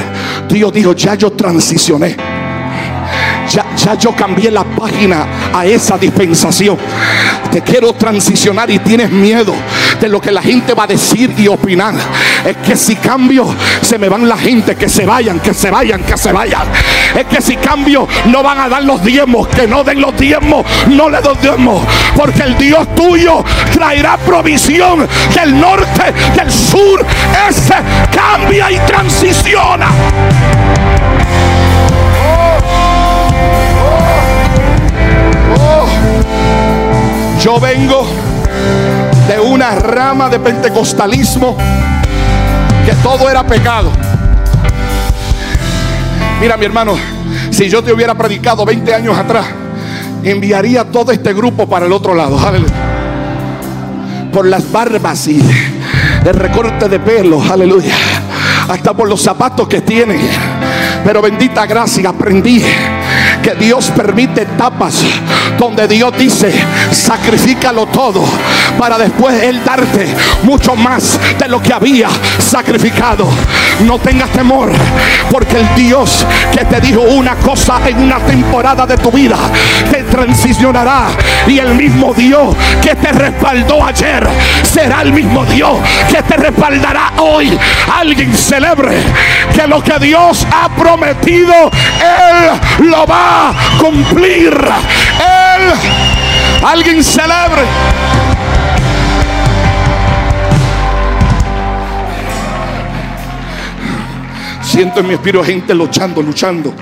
Dios 0.48 0.72
dijo, 0.72 0.92
ya 0.94 1.14
yo 1.14 1.32
transicioné. 1.32 2.16
Ya, 3.52 3.64
ya, 3.76 3.94
yo 3.94 4.12
cambié 4.12 4.50
la 4.50 4.64
página 4.64 5.26
a 5.52 5.64
esa 5.64 5.96
dispensación. 5.96 6.76
Te 7.50 7.60
quiero 7.62 7.92
transicionar 7.92 8.70
y 8.70 8.78
tienes 8.80 9.10
miedo 9.10 9.54
de 10.00 10.08
lo 10.08 10.20
que 10.20 10.32
la 10.32 10.42
gente 10.42 10.74
va 10.74 10.84
a 10.84 10.86
decir 10.88 11.32
y 11.36 11.46
opinar. 11.46 11.94
Es 12.46 12.56
que 12.58 12.76
si 12.76 12.94
cambio, 12.94 13.44
se 13.82 13.98
me 13.98 14.08
van 14.08 14.28
la 14.28 14.36
gente. 14.36 14.76
Que 14.76 14.88
se 14.88 15.04
vayan, 15.04 15.40
que 15.40 15.52
se 15.52 15.68
vayan, 15.68 16.04
que 16.04 16.16
se 16.16 16.30
vayan. 16.30 16.62
Es 17.16 17.24
que 17.24 17.42
si 17.42 17.56
cambio, 17.56 18.06
no 18.26 18.40
van 18.40 18.60
a 18.60 18.68
dar 18.68 18.84
los 18.84 19.02
diezmos. 19.02 19.48
Que 19.48 19.66
no 19.66 19.82
den 19.82 20.00
los 20.00 20.16
diezmos, 20.16 20.64
no 20.86 21.10
le 21.10 21.20
den 21.20 21.40
diezmos. 21.42 21.82
Porque 22.16 22.42
el 22.42 22.56
Dios 22.56 22.86
tuyo 22.94 23.44
traerá 23.72 24.16
provisión 24.18 25.08
del 25.34 25.60
norte, 25.60 26.14
del 26.36 26.52
sur. 26.52 27.04
Ese 27.48 27.74
cambia 28.14 28.70
y 28.70 28.78
transiciona. 28.78 29.88
Yo 37.40 37.58
vengo 37.58 38.06
de 39.26 39.40
una 39.40 39.74
rama 39.74 40.28
de 40.28 40.38
pentecostalismo 40.38 41.56
que 42.86 42.92
todo 43.02 43.28
era 43.28 43.44
pecado. 43.44 43.90
Mira 46.40 46.56
mi 46.56 46.66
hermano, 46.66 46.94
si 47.50 47.68
yo 47.68 47.82
te 47.82 47.92
hubiera 47.92 48.14
predicado 48.14 48.64
20 48.64 48.94
años 48.94 49.18
atrás, 49.18 49.46
enviaría 50.22 50.84
todo 50.84 51.10
este 51.10 51.34
grupo 51.34 51.68
para 51.68 51.86
el 51.86 51.92
otro 51.92 52.14
lado. 52.14 52.38
Por 54.32 54.46
las 54.46 54.70
barbas 54.70 55.26
y 55.26 55.40
el 56.24 56.34
recorte 56.34 56.88
de 56.88 57.00
pelo. 57.00 57.42
Aleluya. 57.42 57.94
Hasta 58.68 58.94
por 58.94 59.08
los 59.08 59.20
zapatos 59.20 59.66
que 59.66 59.80
tienen. 59.80 60.20
Pero 61.04 61.20
bendita 61.20 61.66
gracia 61.66 62.10
aprendí 62.10 62.62
que 63.46 63.54
Dios 63.54 63.92
permite 63.94 64.42
etapas 64.42 65.04
donde 65.56 65.86
Dios 65.86 66.12
dice, 66.18 66.52
sacrifícalo 66.90 67.86
todo 67.86 68.24
para 68.76 68.98
después 68.98 69.40
Él 69.40 69.62
darte 69.64 70.12
mucho 70.42 70.74
más 70.74 71.16
de 71.38 71.46
lo 71.46 71.62
que 71.62 71.72
había 71.72 72.08
sacrificado. 72.40 73.28
No 73.84 74.00
tengas 74.00 74.30
temor, 74.30 74.72
porque 75.30 75.58
el 75.60 75.74
Dios 75.76 76.26
que 76.52 76.64
te 76.64 76.80
dijo 76.80 77.02
una 77.02 77.36
cosa 77.36 77.78
en 77.86 77.98
una 78.02 78.18
temporada 78.18 78.84
de 78.84 78.96
tu 78.96 79.12
vida, 79.12 79.36
te 79.92 80.02
transicionará. 80.02 81.06
Y 81.46 81.60
el 81.60 81.72
mismo 81.76 82.14
Dios 82.14 82.56
que 82.82 82.96
te 82.96 83.12
respaldó 83.12 83.84
ayer, 83.84 84.26
será 84.64 85.02
el 85.02 85.12
mismo 85.12 85.44
Dios 85.44 85.78
que 86.10 86.20
te 86.20 86.36
respaldará 86.36 87.12
hoy. 87.18 87.56
Alguien 87.96 88.34
celebre 88.34 88.96
que 89.54 89.68
lo 89.68 89.80
que 89.84 90.00
Dios 90.00 90.44
ha 90.50 90.68
prometido, 90.68 91.70
Él 92.00 92.88
lo 92.88 93.06
va 93.06 93.35
cumplir. 93.78 94.54
Él, 94.54 95.72
alguien 96.64 97.02
celebre. 97.02 97.62
Siento 104.62 105.00
en 105.00 105.08
mi 105.08 105.14
espíritu 105.14 105.42
gente 105.44 105.74
luchando, 105.74 106.20
luchando. 106.22 106.74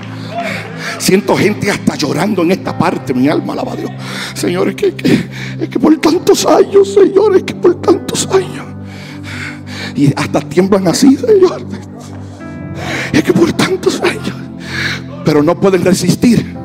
Siento 0.97 1.35
gente 1.37 1.69
hasta 1.71 1.95
llorando 1.95 2.41
en 2.41 2.51
esta 2.51 2.77
parte. 2.77 3.13
Mi 3.13 3.27
alma 3.27 3.53
alaba 3.53 3.73
a 3.73 3.75
Dios. 3.75 3.91
Señor, 4.33 4.69
es 4.69 4.75
que, 4.75 4.87
es 5.59 5.69
que 5.69 5.79
por 5.79 5.95
tantos 5.97 6.45
años, 6.45 6.93
Señor, 6.93 7.35
es 7.37 7.43
que 7.43 7.55
por 7.55 7.79
tantos 7.81 8.27
años. 8.33 8.65
Y 9.95 10.13
hasta 10.15 10.41
tiemblan 10.41 10.87
así, 10.87 11.15
Señor. 11.15 11.65
Es 13.13 13.23
que 13.23 13.33
por 13.33 13.51
tantos 13.53 14.01
años. 14.01 14.24
Pero 15.25 15.43
no 15.43 15.59
pueden 15.59 15.83
resistir. 15.83 16.55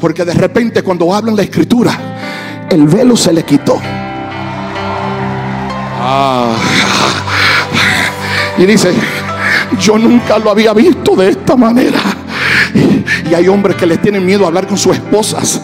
Porque 0.00 0.24
de 0.24 0.32
repente 0.32 0.82
cuando 0.82 1.12
hablan 1.12 1.36
la 1.36 1.42
escritura, 1.42 1.92
el 2.70 2.86
velo 2.86 3.16
se 3.16 3.32
le 3.32 3.42
quitó. 3.42 3.78
Ah. 6.02 6.54
Y 8.56 8.64
dice, 8.64 8.92
yo 9.80 9.98
nunca 9.98 10.38
lo 10.38 10.50
había 10.50 10.72
visto 10.72 11.16
de 11.16 11.30
esta 11.30 11.56
manera. 11.56 12.00
Y 13.30 13.34
hay 13.34 13.48
hombres 13.48 13.76
que 13.76 13.86
les 13.86 14.00
tienen 14.00 14.24
miedo 14.24 14.44
a 14.44 14.48
hablar 14.48 14.66
con 14.66 14.76
sus 14.76 14.94
esposas. 14.94 15.60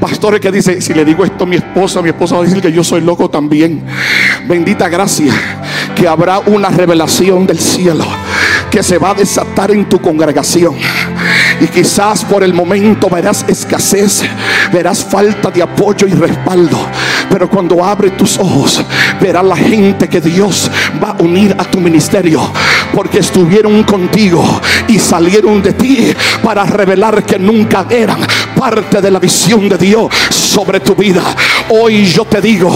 Pastores 0.00 0.40
que 0.40 0.50
dicen, 0.50 0.80
si 0.80 0.94
le 0.94 1.04
digo 1.04 1.24
esto 1.24 1.44
a 1.44 1.46
mi 1.46 1.56
esposa, 1.56 2.00
mi 2.02 2.10
esposa 2.10 2.36
va 2.36 2.42
a 2.42 2.44
decir 2.44 2.62
que 2.62 2.72
yo 2.72 2.84
soy 2.84 3.00
loco 3.00 3.28
también. 3.28 3.82
Bendita 4.46 4.88
gracia 4.88 5.32
que 5.94 6.08
habrá 6.08 6.38
una 6.40 6.70
revelación 6.70 7.46
del 7.46 7.58
cielo 7.58 8.04
que 8.70 8.82
se 8.82 8.98
va 8.98 9.10
a 9.10 9.14
desatar 9.14 9.70
en 9.70 9.88
tu 9.88 10.00
congregación. 10.00 10.74
Y 11.60 11.66
quizás 11.68 12.24
por 12.24 12.42
el 12.42 12.54
momento 12.54 13.08
verás 13.08 13.44
escasez, 13.48 14.22
verás 14.72 15.04
falta 15.04 15.50
de 15.50 15.62
apoyo 15.62 16.06
y 16.06 16.12
respaldo. 16.12 16.78
Pero 17.30 17.48
cuando 17.48 17.84
abre 17.84 18.10
tus 18.10 18.38
ojos, 18.38 18.82
verás 19.20 19.44
la 19.44 19.56
gente 19.56 20.08
que 20.08 20.20
Dios 20.20 20.70
va 21.02 21.10
a 21.10 21.22
unir 21.22 21.54
a 21.58 21.64
tu 21.64 21.80
ministerio. 21.80 22.40
Porque 22.94 23.18
estuvieron 23.18 23.82
contigo 23.84 24.60
y 24.88 24.98
salieron 24.98 25.62
de 25.62 25.72
ti 25.72 26.14
para 26.42 26.64
revelar 26.64 27.24
que 27.24 27.38
nunca 27.38 27.86
eran 27.90 28.18
parte 28.54 29.00
de 29.00 29.10
la 29.10 29.18
visión 29.18 29.68
de 29.68 29.76
Dios 29.76 30.12
sobre 30.30 30.80
tu 30.80 30.94
vida. 30.94 31.22
Hoy 31.70 32.06
yo 32.06 32.24
te 32.24 32.40
digo 32.40 32.70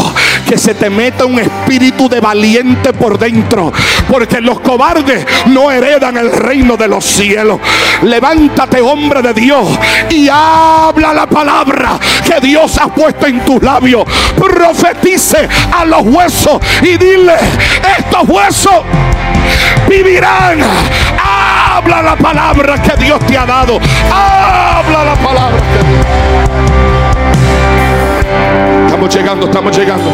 que 0.47 0.59
se 0.59 0.75
te 0.75 0.91
meta 0.91 1.25
un 1.25 1.39
espíritu 1.39 2.09
de 2.09 2.21
valiente 2.21 2.93
por 2.93 3.19
dentro. 3.19 3.73
Porque 4.09 4.41
los 4.41 4.61
cobardes 4.61 5.27
no 5.47 5.71
heredan 5.71 6.17
el 6.17 6.33
reino 6.33 6.77
de 6.77 6.89
los 6.89 7.05
cielos. 7.05 7.61
Levántate, 8.03 8.81
hombre 8.81 9.23
de 9.23 9.35
Dios, 9.35 9.69
y 10.11 10.29
habla 10.29 11.13
la 11.13 11.27
palabra 11.27 11.99
que 12.25 12.41
Dios 12.41 12.79
ha 12.79 12.89
puesto 12.89 13.27
en 13.27 13.45
tus 13.45 13.63
labios. 13.63 14.05
Profetice 14.37 15.49
a 15.73 15.85
los 15.85 16.03
huesos 16.03 16.61
y 16.83 16.97
dile, 16.97 17.35
estos 17.99 18.29
huesos 18.29 18.83
vivirán. 19.89 20.61
Habla 21.23 22.03
la 22.03 22.17
palabra 22.17 22.81
que 22.83 22.97
Dios 23.05 23.19
te 23.27 23.37
ha 23.37 23.47
dado. 23.47 23.79
Habla 24.11 25.05
la 25.05 25.15
palabra 25.15 26.98
Estamos 28.99 29.15
llegando, 29.15 29.47
estamos 29.47 29.79
llegando. 29.79 30.11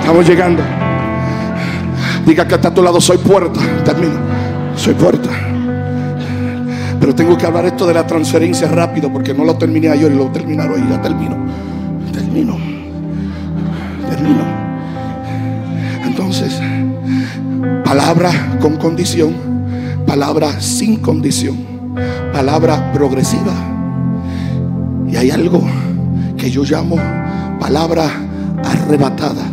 Estamos 0.00 0.26
llegando. 0.26 0.62
Diga 2.24 2.48
que 2.48 2.54
está 2.54 2.68
a 2.68 2.74
tu 2.74 2.82
lado, 2.82 2.98
soy 2.98 3.18
puerta. 3.18 3.60
Termino. 3.84 4.14
Soy 4.74 4.94
puerta. 4.94 5.28
Pero 6.98 7.14
tengo 7.14 7.36
que 7.36 7.44
hablar 7.44 7.66
esto 7.66 7.86
de 7.86 7.92
la 7.92 8.06
transferencia 8.06 8.68
rápido 8.68 9.12
porque 9.12 9.34
no 9.34 9.44
lo 9.44 9.54
terminé 9.58 9.90
ayer 9.90 10.10
y 10.12 10.14
lo 10.14 10.28
terminaré 10.28 10.76
hoy. 10.76 10.84
Ya 10.88 11.02
termino. 11.02 11.36
Termino. 12.10 12.56
Termino. 14.08 14.44
Entonces, 16.06 16.58
palabra 17.84 18.30
con 18.62 18.78
condición, 18.78 19.34
palabra 20.06 20.58
sin 20.58 20.96
condición, 20.96 21.58
palabra 22.32 22.92
progresiva. 22.94 23.52
Y 25.06 25.16
hay 25.16 25.30
algo 25.30 25.62
que 26.38 26.50
yo 26.50 26.64
llamo 26.64 26.96
palabra 27.58 28.10
arrebatada. 28.64 29.44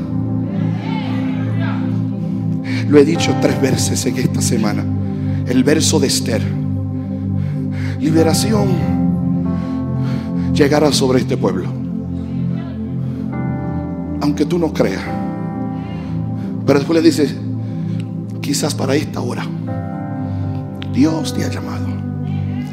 Lo 2.88 3.00
he 3.00 3.06
dicho 3.06 3.34
tres 3.42 3.60
veces 3.62 4.06
en 4.06 4.18
esta 4.18 4.42
semana. 4.42 4.84
El 5.48 5.63
verso 5.63 6.00
de 6.00 6.08
Esther. 6.08 6.42
Liberación 8.00 8.68
llegará 10.54 10.92
sobre 10.92 11.20
este 11.20 11.38
pueblo. 11.38 11.68
Aunque 14.22 14.46
tú 14.46 14.60
no 14.60 14.72
creas. 14.72 15.04
Pero 16.66 16.80
después 16.80 17.02
le 17.02 17.06
dices, 17.06 17.36
quizás 18.42 18.76
para 18.76 18.96
esta 18.96 19.22
hora, 19.22 19.46
Dios 20.94 21.34
te 21.34 21.44
ha 21.44 21.50
llamado. 21.50 21.88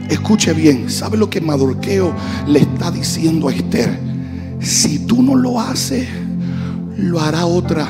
Escuche 0.09 0.53
bien, 0.53 0.91
¿sabe 0.91 1.17
lo 1.17 1.31
que 1.31 1.41
Madurqueo 1.41 2.13
le 2.47 2.61
está 2.61 2.91
diciendo 2.91 3.49
a 3.49 3.53
Esther? 3.53 4.10
Si 4.61 5.01
tú 5.07 5.23
no 5.23 5.35
lo 5.35 5.59
haces, 5.59 6.07
lo 6.97 7.21
hará 7.21 7.47
otra. 7.47 7.87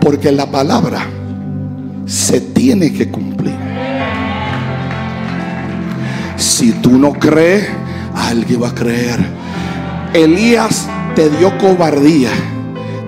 Porque 0.00 0.32
la 0.32 0.50
palabra 0.50 1.06
se 2.06 2.40
tiene 2.40 2.92
que 2.92 3.08
cumplir. 3.08 3.54
Si 6.36 6.72
tú 6.72 6.98
no 6.98 7.12
crees, 7.12 7.68
alguien 8.14 8.62
va 8.62 8.68
a 8.68 8.74
creer. 8.74 9.20
Elías 10.12 10.88
te 11.14 11.30
dio 11.30 11.56
cobardía. 11.58 12.30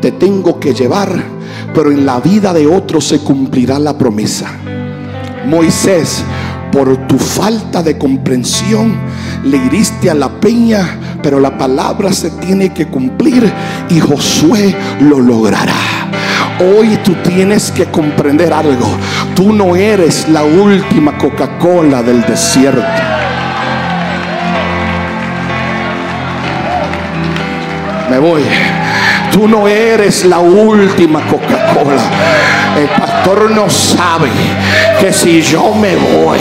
Te 0.00 0.12
tengo 0.12 0.60
que 0.60 0.74
llevar, 0.74 1.10
pero 1.74 1.90
en 1.90 2.06
la 2.06 2.20
vida 2.20 2.52
de 2.52 2.66
otro 2.66 3.00
se 3.00 3.18
cumplirá 3.20 3.78
la 3.78 3.96
promesa. 3.96 4.52
Moisés, 5.46 6.22
por 6.74 7.06
tu 7.06 7.16
falta 7.20 7.84
de 7.84 7.96
comprensión, 7.96 8.96
le 9.44 9.58
iriste 9.58 10.10
a 10.10 10.14
la 10.14 10.28
peña, 10.28 10.98
pero 11.22 11.38
la 11.38 11.56
palabra 11.56 12.12
se 12.12 12.30
tiene 12.30 12.70
que 12.74 12.88
cumplir 12.88 13.48
y 13.90 14.00
Josué 14.00 14.74
lo 14.98 15.20
logrará. 15.20 15.76
Hoy 16.58 16.98
tú 17.04 17.14
tienes 17.22 17.70
que 17.70 17.84
comprender 17.84 18.52
algo. 18.52 18.88
Tú 19.37 19.52
no 19.52 19.76
eres 19.76 20.28
la 20.28 20.42
última 20.42 21.16
Coca-Cola 21.16 22.02
del 22.02 22.22
desierto. 22.22 22.82
Me 28.10 28.18
voy. 28.18 28.42
Tú 29.32 29.46
no 29.46 29.68
eres 29.68 30.24
la 30.24 30.40
última 30.40 31.20
Coca-Cola. 31.28 32.63
El 32.76 32.88
pastor 32.88 33.50
no 33.50 33.70
sabe 33.70 34.30
que 35.00 35.12
si 35.12 35.42
yo 35.42 35.72
me 35.74 35.94
voy, 35.94 36.40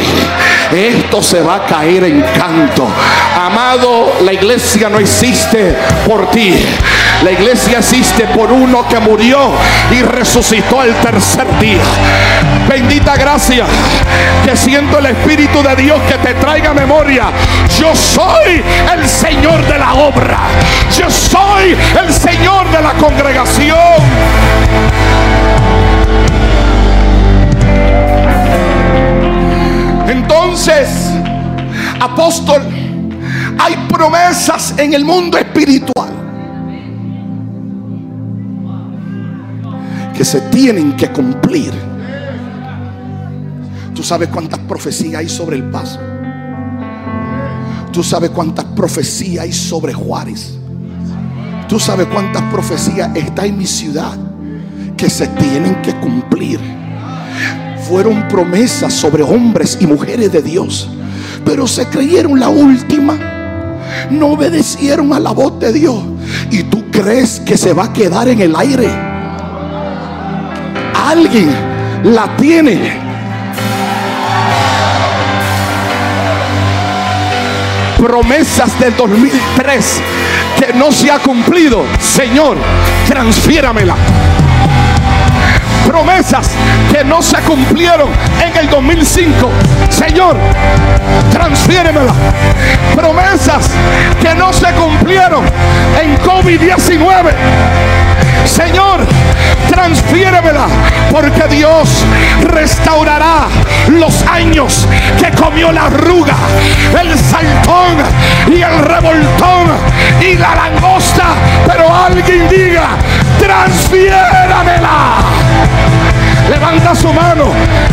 esto 0.72 1.22
se 1.22 1.42
va 1.42 1.56
a 1.58 1.66
caer 1.66 2.06
en 2.06 2.22
canto. 2.22 2.88
Amado, 3.36 4.14
la 4.24 4.34
iglesia 4.34 4.90
no 4.90 5.00
existe 5.00 5.76
por 6.08 6.32
ti. 6.32 6.56
La 7.24 7.32
iglesia 7.32 7.78
existe 7.78 8.26
por 8.28 8.52
uno 8.52 8.88
que 8.88 9.00
murió 9.00 9.52
y 9.92 10.02
resucitó 10.02 10.84
el 10.84 10.94
tercer 10.96 11.48
día. 11.60 11.84
Bendita 12.68 13.16
gracia 13.16 13.66
que 14.44 14.58
siento 14.58 14.98
el 14.98 15.06
Espíritu 15.08 15.62
de 15.62 15.76
Dios 15.76 16.02
que 16.10 16.18
te 16.18 16.34
traiga 16.34 16.74
memoria. 16.74 17.26
Yo 17.80 17.96
soy 17.96 18.64
el 18.94 19.08
Señor 19.08 19.66
de 19.68 19.78
la 19.78 19.94
obra. 19.94 20.40
Yo 20.98 21.10
soy 21.10 21.78
el 22.02 22.14
Señor 22.14 22.70
de 22.72 22.82
la 22.82 22.94
congregación. 22.94 23.78
Entonces, 30.24 30.88
apóstol, 32.00 32.62
hay 33.60 33.76
promesas 33.90 34.74
en 34.78 34.94
el 34.94 35.04
mundo 35.06 35.38
espiritual 35.38 36.12
que 40.16 40.24
se 40.24 40.42
tienen 40.42 40.96
que 40.96 41.10
cumplir. 41.10 41.74
Tú 43.94 44.04
sabes 44.04 44.30
cuántas 44.30 44.60
profecías 44.60 45.16
hay 45.16 45.30
sobre 45.30 45.58
el 45.58 45.64
paso. 45.66 46.00
Tú 47.92 48.02
sabes 48.02 48.32
cuántas 48.32 48.66
profecías 48.66 49.44
hay 49.44 49.54
sobre 49.54 49.94
Juárez. 49.94 50.58
Tú 51.68 51.80
sabes 51.80 52.08
cuántas 52.08 52.44
profecías 52.44 53.16
está 53.16 53.46
en 53.46 53.58
mi 53.58 53.68
ciudad 53.68 54.18
que 54.96 55.10
se 55.10 55.28
tienen 55.28 55.82
que 55.82 55.94
cumplir. 55.96 56.83
Fueron 57.88 58.28
promesas 58.28 58.94
sobre 58.94 59.24
hombres 59.24 59.78
y 59.80 59.88
mujeres 59.88 60.32
de 60.32 60.42
Dios, 60.42 60.90
pero 61.46 61.68
se 61.68 61.86
creyeron 61.88 62.40
la 62.40 62.50
última. 62.50 63.18
No 64.10 64.28
obedecieron 64.28 65.14
a 65.14 65.20
la 65.20 65.32
voz 65.32 65.60
de 65.60 65.74
Dios. 65.74 65.98
Y 66.50 66.64
tú 66.64 66.90
crees 66.92 67.42
que 67.42 67.58
se 67.58 67.74
va 67.74 67.86
a 67.86 67.94
quedar 67.94 68.28
en 68.28 68.42
el 68.42 68.56
aire. 68.56 68.90
Alguien 70.96 71.50
la 72.04 72.36
tiene. 72.38 73.02
Promesas 77.98 78.80
del 78.80 78.96
2003 78.96 80.02
que 80.58 80.74
no 80.74 80.92
se 80.92 81.12
ha 81.12 81.20
cumplido. 81.20 81.84
Señor, 82.00 82.58
transfiéramela 83.08 83.96
promesas 85.94 86.50
que 86.92 87.04
no 87.04 87.22
se 87.22 87.38
cumplieron 87.44 88.10
en 88.44 88.58
el 88.58 88.68
2005. 88.68 89.48
Señor, 89.92 90.36
transfiéremela. 91.32 92.12
Promesas 92.96 93.70
que 94.20 94.34
no 94.34 94.52
se 94.52 94.72
cumplieron 94.72 95.46
en 96.02 96.18
COVID-19. 96.18 97.32
Señor, 98.46 99.06
transfiéremela 99.70 100.66
porque 101.12 101.48
Dios 101.48 102.04
restaurará 102.42 103.46
los 103.90 104.24
años 104.24 104.88
que 105.20 105.30
comió 105.32 105.72
la 105.72 105.86
arruga, 105.86 106.34
el 107.00 107.16
saltón 107.20 107.98
y 108.48 108.64
el 108.64 108.80
revoltón 108.80 109.68
y 110.22 110.38
la 110.38 110.56
langosta. 110.56 111.36
Pero 111.68 111.94
alguien 111.94 112.50
diga, 112.50 112.98
transfiéramela. 113.40 115.43
Levanta 116.50 116.96
su 116.96 117.12
mano 117.14 117.46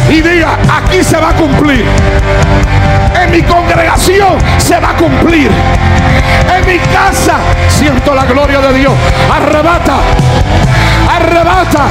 y 0.08 0.20
diga, 0.20 0.58
aquí 0.68 1.02
se 1.02 1.16
va 1.18 1.30
a 1.30 1.34
cumplir. 1.34 1.84
En 3.22 3.30
mi 3.30 3.42
congregación 3.42 4.38
se 4.58 4.78
va 4.80 4.90
a 4.90 4.96
cumplir. 4.96 5.50
En 6.56 6.66
mi 6.66 6.78
casa 6.78 7.36
siento 7.68 8.14
la 8.14 8.24
gloria 8.24 8.60
de 8.60 8.72
Dios. 8.78 8.92
Arrebata, 9.32 9.96
arrebata, 11.08 11.84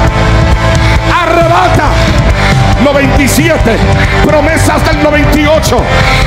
arrebata. 1.22 2.19
97, 2.84 3.78
promesas 4.26 4.84
del 4.86 5.04
98, 5.04 5.78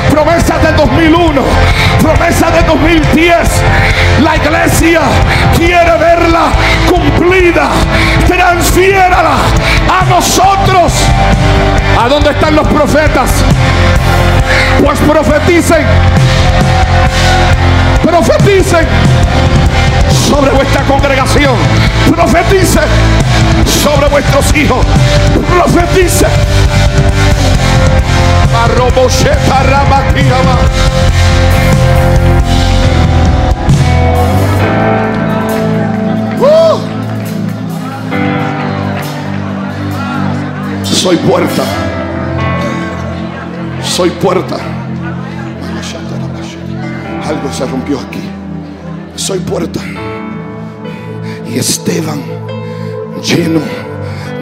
promesas 0.09 0.63
del 0.63 0.75
2001, 0.75 1.41
promesas 2.01 2.53
del 2.53 2.65
2010. 2.65 3.37
La 4.21 4.35
iglesia 4.35 5.01
quiere 5.55 5.97
verla 5.97 6.51
cumplida. 6.89 7.69
Transfiérala 8.27 9.35
a 9.89 10.05
nosotros. 10.05 10.93
¿A 11.99 12.07
dónde 12.07 12.31
están 12.31 12.55
los 12.55 12.67
profetas? 12.67 13.31
Pues 14.83 14.99
profeticen. 14.99 15.85
Profeticen 18.03 18.87
sobre 20.29 20.51
vuestra 20.51 20.83
congregación. 20.83 21.55
Profetice 22.09 22.79
sobre 23.65 24.07
vuestros 24.09 24.55
hijos. 24.55 24.85
Profetice. 25.49 26.27
Uh. 36.39 36.79
Soy 40.85 41.17
puerta. 41.17 41.63
Soy 43.83 44.09
puerta. 44.09 44.57
Algo 47.27 47.53
se 47.53 47.65
rompió 47.65 47.99
aquí. 47.99 48.21
Soy 49.15 49.39
puerta. 49.39 49.81
Esteban, 51.57 52.21
lleno 53.21 53.59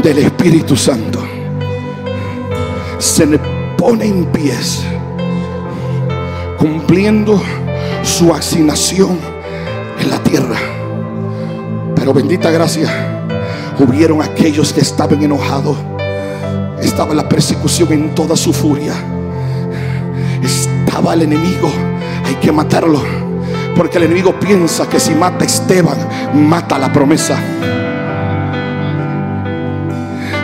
del 0.04 0.20
Espíritu 0.20 0.76
Santo, 0.76 1.20
se 2.98 3.26
le 3.26 3.40
pone 3.78 4.06
en 4.06 4.26
pies, 4.26 4.84
cumpliendo 6.58 7.42
su 8.04 8.34
asignación 8.34 9.18
en 10.00 10.10
la 10.10 10.22
tierra. 10.24 10.58
Pero 11.96 12.14
bendita 12.14 12.52
gracia, 12.52 12.90
hubieron 13.80 14.22
aquellos 14.22 14.74
que 14.74 14.82
estaban 14.82 15.22
enojados. 15.24 15.78
Estaba 16.82 17.14
la 17.14 17.28
persecución 17.30 17.92
en 17.92 18.16
toda 18.16 18.36
su 18.36 18.54
furia. 18.54 18.94
Estaba 20.44 21.14
el 21.14 21.24
enemigo. 21.24 21.72
Hay 22.26 22.36
que 22.36 22.52
matarlo. 22.52 23.21
Porque 23.76 23.98
el 23.98 24.06
enemigo 24.06 24.40
piensa 24.40 24.88
que 24.88 25.00
si 25.00 25.14
mata 25.14 25.44
a 25.44 25.48
Esteban, 25.48 25.98
mata 26.34 26.78
la 26.78 26.92
promesa. 26.92 27.40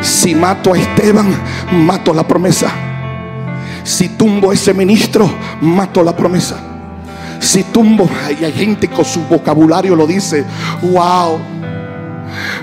Si 0.02 0.34
mato 0.34 0.74
a 0.74 0.78
Esteban, 0.78 1.28
mato 1.72 2.14
la 2.14 2.28
promesa. 2.28 2.72
Si 3.84 4.10
tumbo 4.10 4.52
a 4.52 4.54
ese 4.54 4.74
ministro, 4.74 5.30
mato 5.62 6.04
la 6.04 6.16
promesa. 6.16 6.58
Si 7.40 7.64
tumbo, 7.64 8.10
y 8.40 8.44
hay 8.44 8.52
gente 8.52 8.88
con 8.90 9.06
su 9.06 9.22
vocabulario 9.22 9.96
lo 9.96 10.08
dice, 10.08 10.44
wow, 10.82 11.40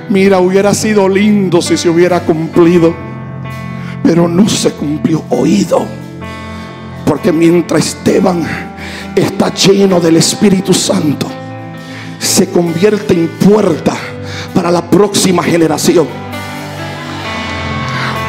mira, 0.09 0.41
hubiera 0.41 0.75
sido 0.75 1.09
lindo 1.09 1.63
si 1.63 1.77
se 1.77 1.89
hubiera 1.89 2.21
cumplido, 2.21 2.95
pero 4.03 4.29
no 4.29 4.49
se 4.49 4.73
cumplió 4.73 5.23
oído. 5.31 5.87
Porque 7.07 7.33
mientras 7.33 7.87
Esteban 7.87 8.74
está 9.15 9.53
lleno 9.55 10.01
del 10.01 10.17
Espíritu 10.17 10.75
Santo, 10.75 11.27
se 12.19 12.51
convierte 12.51 13.15
en 13.15 13.29
puerta 13.29 13.95
para 14.55 14.71
la 14.71 14.83
próxima 14.83 15.43
generación. 15.43 16.07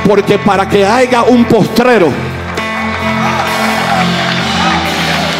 Porque 0.07 0.37
para 0.37 0.69
que 0.69 0.85
haya 0.85 1.23
un 1.23 1.45
postrero, 1.45 2.09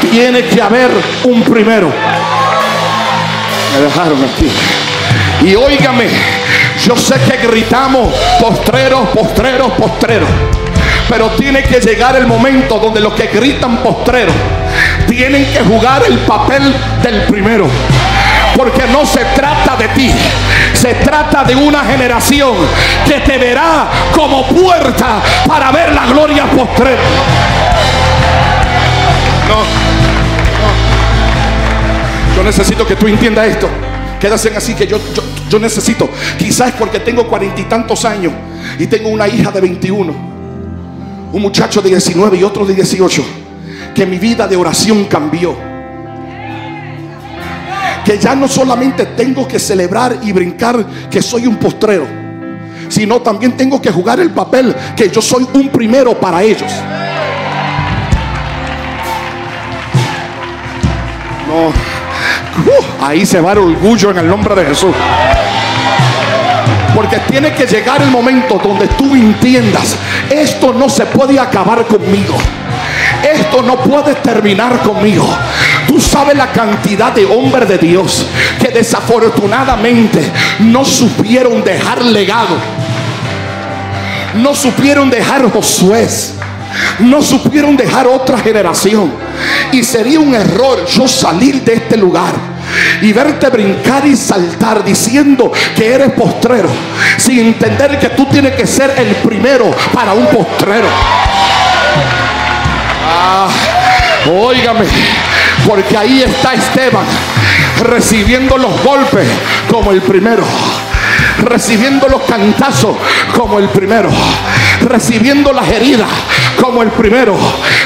tiene 0.09 0.43
que 0.45 0.61
haber 0.61 0.89
un 1.25 1.43
primero. 1.43 1.91
Me 3.73 3.81
dejaron 3.81 4.23
aquí. 4.23 4.49
Y 5.43 5.55
óigame, 5.55 6.07
yo 6.83 6.95
sé 6.95 7.15
que 7.29 7.45
gritamos 7.45 8.13
postreros, 8.39 9.09
postreros, 9.09 9.71
postreros. 9.73 10.29
Pero 11.07 11.29
tiene 11.31 11.61
que 11.61 11.79
llegar 11.79 12.15
el 12.15 12.25
momento 12.25 12.79
donde 12.79 12.99
los 12.99 13.13
que 13.13 13.27
gritan 13.27 13.77
postreros 13.83 14.33
tienen 15.07 15.45
que 15.51 15.59
jugar 15.61 16.03
el 16.07 16.17
papel 16.19 16.73
del 17.03 17.23
primero. 17.23 17.67
Porque 18.55 18.87
no 18.87 19.05
se 19.05 19.19
trata 19.35 19.75
de 19.75 19.89
ti, 19.89 20.11
se 20.73 20.93
trata 20.95 21.43
de 21.43 21.55
una 21.55 21.83
generación 21.83 22.55
que 23.05 23.19
te 23.19 23.37
verá 23.37 23.89
como 24.13 24.47
puerta 24.47 25.21
para 25.45 25.71
ver 25.71 25.93
la 25.93 26.05
gloria 26.05 26.45
postrera. 26.45 27.01
No, 29.49 29.57
no. 29.57 29.65
Yo 32.37 32.43
necesito 32.43 32.87
que 32.87 32.95
tú 32.95 33.07
entiendas 33.07 33.47
esto. 33.47 33.67
Quédase 34.21 34.55
así 34.55 34.73
que 34.73 34.87
yo, 34.87 34.99
yo, 35.13 35.21
yo 35.49 35.59
necesito. 35.59 36.09
Quizás 36.39 36.71
porque 36.79 37.01
tengo 37.01 37.27
cuarenta 37.27 37.59
y 37.59 37.65
tantos 37.65 38.05
años 38.05 38.31
y 38.79 38.87
tengo 38.87 39.09
una 39.09 39.27
hija 39.27 39.51
de 39.51 39.59
21, 39.59 40.13
un 41.33 41.41
muchacho 41.41 41.81
de 41.81 41.89
19 41.89 42.37
y 42.37 42.43
otro 42.43 42.65
de 42.65 42.73
18 42.73 43.44
que 43.95 44.05
mi 44.05 44.19
vida 44.19 44.45
de 44.45 44.57
oración 44.57 45.05
cambió. 45.05 45.55
Que 48.03 48.19
ya 48.19 48.35
no 48.35 48.47
solamente 48.47 49.05
tengo 49.07 49.47
que 49.47 49.57
celebrar 49.57 50.17
y 50.21 50.31
brincar 50.31 50.85
que 51.09 51.21
soy 51.21 51.47
un 51.47 51.55
postrero, 51.55 52.05
sino 52.89 53.21
también 53.21 53.53
tengo 53.53 53.81
que 53.81 53.89
jugar 53.89 54.19
el 54.19 54.29
papel 54.29 54.75
que 54.95 55.09
yo 55.09 55.21
soy 55.21 55.47
un 55.53 55.69
primero 55.69 56.13
para 56.19 56.43
ellos. 56.43 56.71
No, 61.47 61.69
uh, 61.69 63.05
ahí 63.05 63.25
se 63.25 63.39
va 63.39 63.53
el 63.53 63.59
orgullo 63.59 64.11
en 64.11 64.17
el 64.17 64.27
nombre 64.27 64.53
de 64.55 64.65
Jesús. 64.65 64.93
Porque 66.93 67.17
tiene 67.29 67.53
que 67.53 67.65
llegar 67.65 68.01
el 68.01 68.11
momento 68.11 68.59
donde 68.61 68.87
tú 68.89 69.15
entiendas, 69.15 69.95
esto 70.29 70.73
no 70.73 70.89
se 70.89 71.05
puede 71.05 71.39
acabar 71.39 71.85
conmigo. 71.85 72.35
Esto 73.33 73.63
no 73.63 73.77
puede 73.77 74.13
terminar 74.15 74.81
conmigo. 74.83 75.27
Tú 75.87 75.99
sabes 75.99 76.37
la 76.37 76.51
cantidad 76.51 77.11
de 77.11 77.25
hombres 77.25 77.67
de 77.67 77.77
Dios 77.79 78.25
que 78.59 78.69
desafortunadamente 78.69 80.31
no 80.59 80.85
supieron 80.85 81.63
dejar 81.63 82.03
legado. 82.03 82.55
No 84.35 84.53
supieron 84.53 85.09
dejar 85.09 85.49
Josué. 85.51 86.07
no 86.99 87.21
supieron 87.21 87.75
dejar 87.75 88.05
otra 88.05 88.37
generación. 88.37 89.11
Y 89.71 89.83
sería 89.83 90.19
un 90.19 90.35
error 90.35 90.85
yo 90.85 91.07
salir 91.07 91.63
de 91.63 91.73
este 91.73 91.97
lugar 91.97 92.33
y 93.01 93.11
verte 93.11 93.49
brincar 93.49 94.05
y 94.05 94.15
saltar 94.15 94.83
diciendo 94.83 95.51
que 95.75 95.93
eres 95.93 96.11
postrero, 96.11 96.69
sin 97.17 97.39
entender 97.39 97.97
que 97.99 98.09
tú 98.09 98.25
tienes 98.25 98.53
que 98.53 98.67
ser 98.67 98.93
el 98.97 99.15
primero 99.15 99.71
para 99.93 100.13
un 100.13 100.25
postrero. 100.27 100.87
Ah, 103.27 103.49
óigame, 104.31 104.85
porque 105.67 105.97
ahí 105.97 106.21
está 106.21 106.53
Esteban 106.53 107.05
recibiendo 107.83 108.55
los 108.57 108.83
golpes 108.83 109.27
como 109.67 109.91
el 109.91 110.01
primero 110.01 110.45
recibiendo 111.39 112.07
los 112.07 112.21
cantazos 112.23 112.95
como 113.35 113.59
el 113.59 113.69
primero, 113.69 114.09
recibiendo 114.81 115.51
las 115.51 115.67
heridas 115.67 116.07
como 116.59 116.81
el 116.81 116.89
primero, 116.89 117.37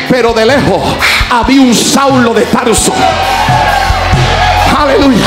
pero 0.10 0.34
de 0.34 0.46
lejos 0.46 0.82
había 1.32 1.62
un 1.62 1.74
Saulo 1.74 2.34
de 2.34 2.44
Tarso. 2.44 2.94
Aleluya. 4.78 5.26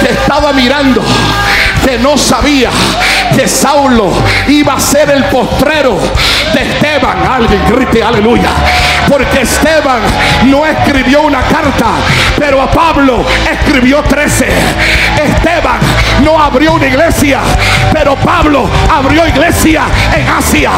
Que 0.00 0.12
estaba 0.12 0.52
mirando, 0.52 1.00
que 1.84 1.98
no 1.98 2.18
sabía 2.18 2.70
que 3.36 3.46
Saulo 3.46 4.10
iba 4.48 4.74
a 4.74 4.80
ser 4.80 5.10
el 5.10 5.24
postrero 5.24 5.96
Esteban. 6.60 7.16
Alguien 7.30 7.62
grite 7.68 8.02
aleluya. 8.02 8.50
Porque 9.08 9.42
Esteban 9.42 10.00
no 10.44 10.64
escribió 10.64 11.22
una 11.22 11.42
carta, 11.42 11.86
pero 12.38 12.62
a 12.62 12.70
Pablo 12.70 13.24
escribió 13.50 14.02
13. 14.02 14.46
Esteban 15.22 15.78
no 16.24 16.40
abrió 16.40 16.74
una 16.74 16.86
iglesia, 16.86 17.40
pero 17.92 18.14
Pablo 18.16 18.68
abrió 18.90 19.26
iglesia 19.26 19.82
en 20.14 20.28
Asia. 20.28 20.70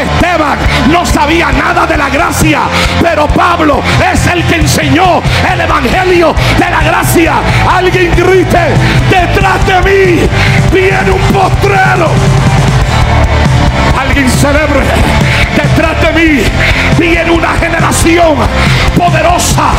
Esteban 0.00 0.58
no 0.90 1.04
sabía 1.04 1.50
nada 1.52 1.86
de 1.86 1.96
la 1.96 2.08
gracia, 2.08 2.60
pero 3.02 3.26
Pablo 3.28 3.82
es 4.12 4.26
el 4.28 4.44
que 4.44 4.56
enseñó 4.56 5.22
el 5.52 5.60
evangelio 5.60 6.34
de 6.58 6.70
la 6.70 6.82
gracia. 6.82 7.34
Alguien 7.68 8.12
grite, 8.16 8.74
detrás 9.10 9.66
de 9.66 9.80
mí 9.82 10.28
viene 10.72 11.10
un 11.10 11.20
postrero. 11.32 12.43
Alguien 14.06 14.30
celebre. 14.30 14.84
Detrás 15.56 16.00
de 16.02 16.12
mí 16.12 16.42
viene 16.98 17.30
una 17.30 17.54
generación 17.54 18.36
poderosa, 18.96 19.70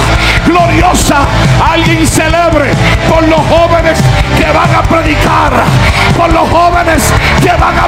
gloriosa. 0.45 1.19
Alguien 1.63 2.07
celebre 2.07 2.71
por 3.09 3.23
los 3.28 3.39
jóvenes 3.41 3.99
que 4.38 4.51
van 4.51 4.73
a 4.73 4.82
predicar, 4.82 5.51
por 6.17 6.32
los 6.34 6.49
jóvenes 6.49 7.13
que 7.41 7.51
van 7.51 7.78
a 7.78 7.86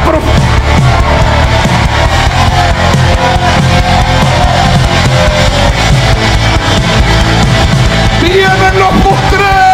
Vienen 8.21 8.79
los. 8.79 9.66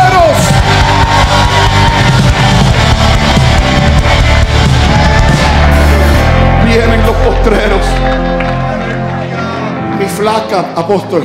Vienen 6.74 7.06
los 7.06 7.16
postreros. 7.18 7.86
Mi 10.00 10.06
flaca, 10.06 10.74
apóstol. 10.76 11.22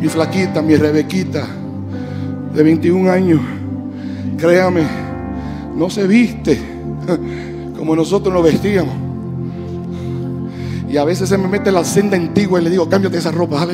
Mi 0.00 0.06
flaquita, 0.08 0.62
mi 0.62 0.76
Rebequita, 0.76 1.48
de 2.54 2.62
21 2.62 3.10
años. 3.10 3.40
Créame, 4.38 4.84
no 5.74 5.90
se 5.90 6.06
viste 6.06 6.60
como 7.76 7.96
nosotros 7.96 8.32
nos 8.32 8.44
vestíamos. 8.44 8.94
Y 10.88 10.96
a 10.96 11.04
veces 11.04 11.28
se 11.28 11.36
me 11.36 11.48
mete 11.48 11.72
la 11.72 11.82
senda 11.82 12.16
antigua 12.16 12.60
y 12.60 12.64
le 12.64 12.70
digo, 12.70 12.88
cámbiate 12.88 13.18
esa 13.18 13.32
ropa, 13.32 13.66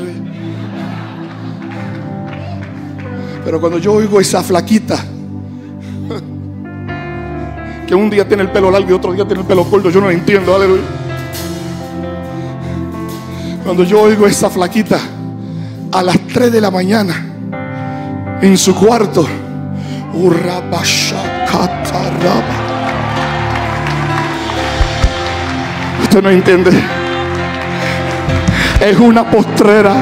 Pero 3.44 3.60
cuando 3.60 3.78
yo 3.78 3.92
oigo 3.92 4.20
esa 4.20 4.42
flaquita, 4.42 5.04
que 7.86 7.94
un 7.94 8.10
día 8.10 8.26
tiene 8.26 8.42
el 8.42 8.50
pelo 8.50 8.70
largo 8.70 8.90
y 8.90 8.92
otro 8.92 9.12
día 9.12 9.24
tiene 9.24 9.42
el 9.42 9.46
pelo 9.46 9.64
corto, 9.64 9.90
yo 9.90 10.00
no 10.00 10.10
entiendo, 10.10 10.54
aleluya. 10.54 10.82
Cuando 13.64 13.84
yo 13.84 14.02
oigo 14.02 14.26
esa 14.26 14.50
flaquita 14.50 14.98
a 15.92 16.02
las 16.02 16.18
3 16.32 16.52
de 16.52 16.60
la 16.60 16.70
mañana 16.70 17.14
en 18.42 18.58
su 18.58 18.74
cuarto, 18.74 19.26
usted 26.02 26.22
no 26.22 26.30
entiende. 26.30 26.70
Es 28.80 28.98
una 28.98 29.28
postrera. 29.30 29.94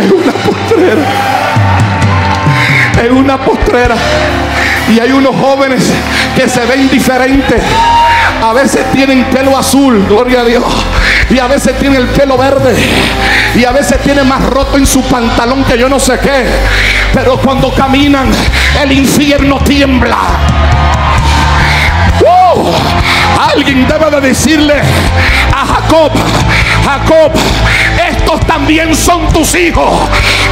Es 0.00 0.10
una 0.10 0.32
postrera. 0.32 1.27
Es 3.02 3.10
una 3.10 3.38
postrera. 3.38 3.96
Y 4.94 4.98
hay 4.98 5.12
unos 5.12 5.36
jóvenes 5.36 5.92
que 6.34 6.48
se 6.48 6.64
ven 6.66 6.88
diferentes. 6.88 7.62
A 8.42 8.52
veces 8.52 8.90
tienen 8.92 9.24
pelo 9.24 9.56
azul, 9.56 10.04
gloria 10.08 10.40
a 10.40 10.44
Dios. 10.44 10.64
Y 11.30 11.38
a 11.38 11.46
veces 11.46 11.78
tienen 11.78 12.00
el 12.02 12.08
pelo 12.08 12.36
verde. 12.38 12.74
Y 13.54 13.64
a 13.64 13.72
veces 13.72 14.00
tienen 14.02 14.26
más 14.26 14.42
roto 14.44 14.76
en 14.78 14.86
su 14.86 15.02
pantalón 15.02 15.64
que 15.64 15.78
yo 15.78 15.88
no 15.88 15.98
sé 15.98 16.18
qué. 16.18 16.46
Pero 17.12 17.36
cuando 17.38 17.72
caminan, 17.74 18.30
el 18.82 18.92
infierno 18.92 19.58
tiembla. 19.64 20.18
¡Uh! 22.20 23.07
Alguien 23.38 23.86
debe 23.86 24.10
de 24.10 24.20
decirle 24.28 24.74
a 25.54 25.66
Jacob, 25.66 26.10
Jacob, 26.84 27.32
estos 28.10 28.40
también 28.46 28.94
son 28.94 29.28
tus 29.28 29.54
hijos. 29.54 29.92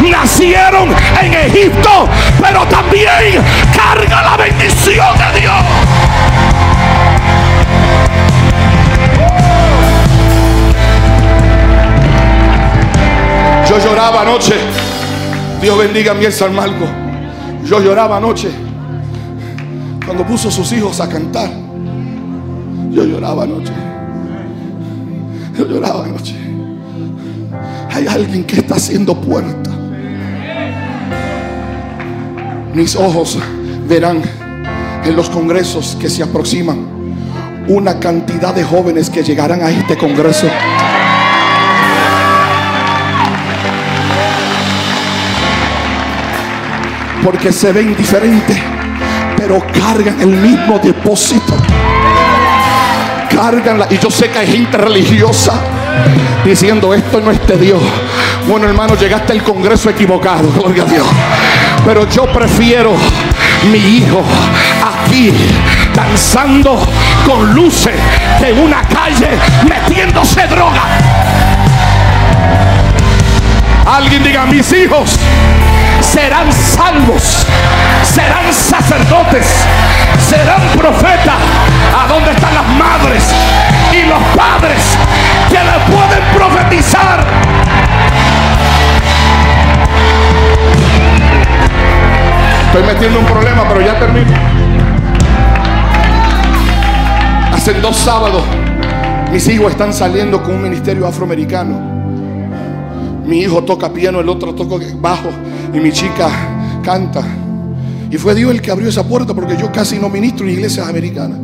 Nacieron 0.08 0.94
en 1.20 1.34
Egipto, 1.34 2.08
pero 2.40 2.64
también 2.66 3.42
carga 3.76 4.22
la 4.22 4.36
bendición 4.36 5.18
de 5.18 5.40
Dios. 5.40 5.54
Yo 13.68 13.78
lloraba 13.78 14.22
anoche. 14.22 14.54
Dios 15.60 15.78
bendiga 15.78 16.12
a 16.12 16.14
mi 16.14 16.30
San 16.30 16.54
Marco. 16.54 16.86
Yo 17.64 17.80
lloraba 17.80 18.18
anoche 18.18 18.48
cuando 20.04 20.24
puso 20.24 20.50
sus 20.52 20.70
hijos 20.72 21.00
a 21.00 21.08
cantar. 21.08 21.65
Yo 22.96 23.04
lloraba 23.04 23.42
anoche. 23.42 23.74
Yo 25.54 25.66
lloraba 25.68 26.06
anoche. 26.06 26.34
Hay 27.92 28.06
alguien 28.06 28.42
que 28.44 28.56
está 28.56 28.76
haciendo 28.76 29.14
puerta. 29.14 29.70
Mis 32.72 32.96
ojos 32.96 33.38
verán 33.86 34.22
en 35.04 35.14
los 35.14 35.28
congresos 35.28 35.94
que 36.00 36.08
se 36.08 36.22
aproximan 36.22 36.86
una 37.68 38.00
cantidad 38.00 38.54
de 38.54 38.64
jóvenes 38.64 39.10
que 39.10 39.22
llegarán 39.22 39.60
a 39.60 39.68
este 39.68 39.98
congreso. 39.98 40.46
Porque 47.22 47.52
se 47.52 47.72
ven 47.72 47.94
diferentes, 47.94 48.56
pero 49.36 49.62
cargan 49.70 50.18
el 50.18 50.28
mismo 50.28 50.78
depósito. 50.78 51.52
Y 53.90 53.98
yo 53.98 54.10
sé 54.10 54.30
que 54.30 54.38
hay 54.38 54.46
gente 54.46 54.78
religiosa 54.78 55.52
diciendo 56.44 56.94
esto 56.94 57.20
no 57.20 57.30
es 57.30 57.46
de 57.46 57.58
Dios. 57.58 57.82
Bueno, 58.48 58.66
hermano, 58.66 58.94
llegaste 58.96 59.32
al 59.32 59.42
congreso 59.42 59.90
equivocado, 59.90 60.50
gloria 60.56 60.84
a 60.84 60.86
Dios. 60.86 61.06
Pero 61.84 62.08
yo 62.08 62.26
prefiero 62.32 62.92
mi 63.70 63.78
hijo 63.78 64.22
aquí 64.82 65.32
danzando 65.94 66.80
con 67.26 67.52
luces 67.54 67.94
en 68.42 68.58
una 68.58 68.82
calle 68.82 69.28
metiéndose 69.68 70.46
droga. 70.46 70.82
Alguien 73.84 74.22
diga, 74.24 74.46
mis 74.46 74.72
hijos 74.72 75.18
serán 76.00 76.52
salvos, 76.52 77.46
serán 78.02 78.52
sacerdotes, 78.52 79.46
serán 80.26 80.60
profetas. 80.76 81.36
¿A 81.96 82.08
dónde 82.08 82.32
están 82.32 82.54
las 82.54 82.66
madres 82.66 83.34
y 83.92 84.08
los 84.08 84.18
padres 84.36 84.96
que 85.48 85.58
le 85.58 85.94
pueden 85.94 86.24
profetizar? 86.34 87.24
Estoy 92.66 92.82
metiendo 92.82 93.20
un 93.20 93.26
problema, 93.26 93.68
pero 93.68 93.80
ya 93.80 93.98
termino. 93.98 94.32
Hace 97.52 97.74
dos 97.74 97.96
sábados 97.96 98.42
mis 99.32 99.48
hijos 99.48 99.70
están 99.70 99.92
saliendo 99.92 100.42
con 100.42 100.56
un 100.56 100.62
ministerio 100.62 101.06
afroamericano. 101.06 101.94
Mi 103.24 103.40
hijo 103.40 103.62
toca 103.64 103.92
piano, 103.92 104.20
el 104.20 104.28
otro 104.28 104.54
toca 104.54 104.84
bajo 105.00 105.30
y 105.72 105.78
mi 105.78 105.92
chica 105.92 106.28
canta. 106.84 107.22
Y 108.10 108.18
fue 108.18 108.34
Dios 108.34 108.52
el 108.52 108.62
que 108.62 108.70
abrió 108.70 108.88
esa 108.88 109.06
puerta 109.06 109.34
porque 109.34 109.56
yo 109.56 109.72
casi 109.72 109.98
no 109.98 110.08
ministro 110.08 110.46
en 110.46 110.54
iglesias 110.54 110.88
americanas. 110.88 111.38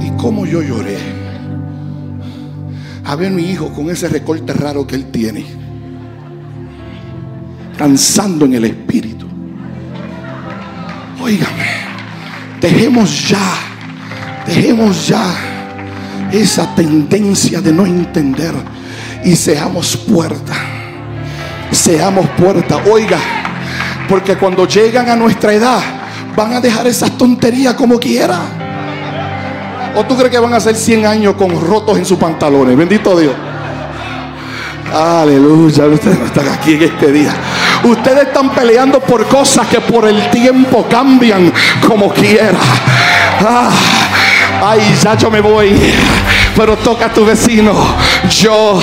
Y, 0.00 0.10
cómo 0.16 0.46
yo 0.46 0.62
lloré 0.62 0.96
a 3.04 3.16
ver 3.16 3.32
mi 3.32 3.50
hijo 3.50 3.72
con 3.72 3.90
ese 3.90 4.08
recorte 4.08 4.52
raro 4.52 4.86
que 4.86 4.94
él 4.94 5.06
tiene, 5.06 5.44
danzando 7.76 8.44
en 8.44 8.54
el 8.54 8.64
espíritu. 8.64 9.26
Óigame, 11.20 11.66
dejemos 12.60 13.28
ya, 13.28 13.40
dejemos 14.46 15.08
ya 15.08 15.34
esa 16.32 16.72
tendencia 16.74 17.60
de 17.60 17.72
no 17.72 17.84
entender 17.84 18.54
y 19.24 19.34
seamos 19.34 19.96
puerta. 19.96 20.54
Seamos 21.70 22.28
puerta. 22.30 22.82
Oiga, 22.90 23.18
porque 24.08 24.36
cuando 24.36 24.66
llegan 24.66 25.08
a 25.08 25.16
nuestra 25.16 25.52
edad 25.52 25.80
van 26.36 26.54
a 26.54 26.60
dejar 26.60 26.86
esas 26.86 27.16
tonterías 27.16 27.74
como 27.74 27.98
quiera. 27.98 28.40
¿O 29.94 30.04
tú 30.04 30.16
crees 30.16 30.30
que 30.30 30.38
van 30.38 30.54
a 30.54 30.60
ser 30.60 30.74
100 30.74 31.06
años 31.06 31.34
con 31.34 31.50
rotos 31.60 31.98
en 31.98 32.04
sus 32.04 32.18
pantalones? 32.18 32.76
Bendito 32.76 33.18
Dios. 33.18 33.34
Aleluya. 34.92 35.86
Ustedes 35.86 36.18
no 36.18 36.26
están 36.26 36.48
aquí 36.48 36.74
en 36.74 36.82
este 36.82 37.12
día. 37.12 37.34
Ustedes 37.84 38.28
están 38.28 38.50
peleando 38.50 39.00
por 39.00 39.26
cosas 39.26 39.66
que 39.66 39.80
por 39.80 40.06
el 40.06 40.30
tiempo 40.30 40.86
cambian 40.88 41.52
como 41.86 42.12
quiera. 42.12 42.58
Ah, 43.40 43.70
ay, 44.62 44.80
ya 45.02 45.16
yo 45.16 45.30
me 45.30 45.40
voy. 45.40 45.74
Pero 46.56 46.76
toca 46.76 47.06
a 47.06 47.12
tu 47.12 47.24
vecino. 47.24 47.72
Yo 48.30 48.80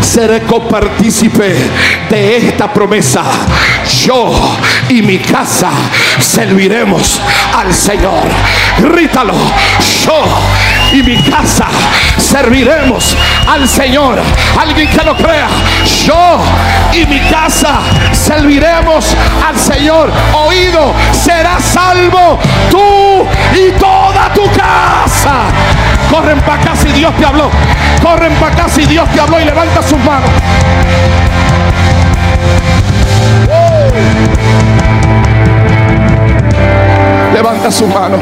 seré 0.00 0.42
copartícipe 0.42 1.54
de 2.10 2.36
esta 2.36 2.72
promesa. 2.72 3.22
Yo 4.04 4.32
y 4.88 5.02
mi 5.02 5.18
casa 5.18 5.70
serviremos 6.18 7.20
al 7.56 7.72
Señor. 7.74 8.24
Grítalo. 8.78 9.34
Yo 10.04 10.24
y 10.92 11.02
mi 11.02 11.22
casa 11.22 11.66
serviremos 12.18 13.16
al 13.46 13.68
Señor. 13.68 14.18
Alguien 14.58 14.88
que 14.88 15.04
lo 15.04 15.16
crea. 15.16 15.48
Yo 16.06 16.40
y 16.92 17.06
mi 17.06 17.20
casa 17.28 17.80
serviremos 18.12 19.14
al 19.46 19.58
Señor. 19.58 20.10
Oído, 20.34 20.92
será 21.12 21.58
salvo 21.60 22.38
tú 22.70 23.26
y 23.54 23.70
toda 23.78 24.32
tu 24.34 24.44
casa. 24.52 25.44
Corren 26.10 26.40
para 26.40 26.60
acá 26.60 26.76
si 26.76 26.88
Dios 26.92 27.14
te 27.16 27.24
habló. 27.24 27.50
Corren 28.02 28.32
para 28.34 28.52
acá 28.52 28.68
si 28.68 28.84
Dios 28.86 29.08
te 29.10 29.20
habló 29.20 29.40
y 29.40 29.44
levanta 29.44 29.82
sus 29.82 29.98
manos. 30.04 30.30
Levanta 37.32 37.70
sus 37.70 37.88
manos. 37.88 38.20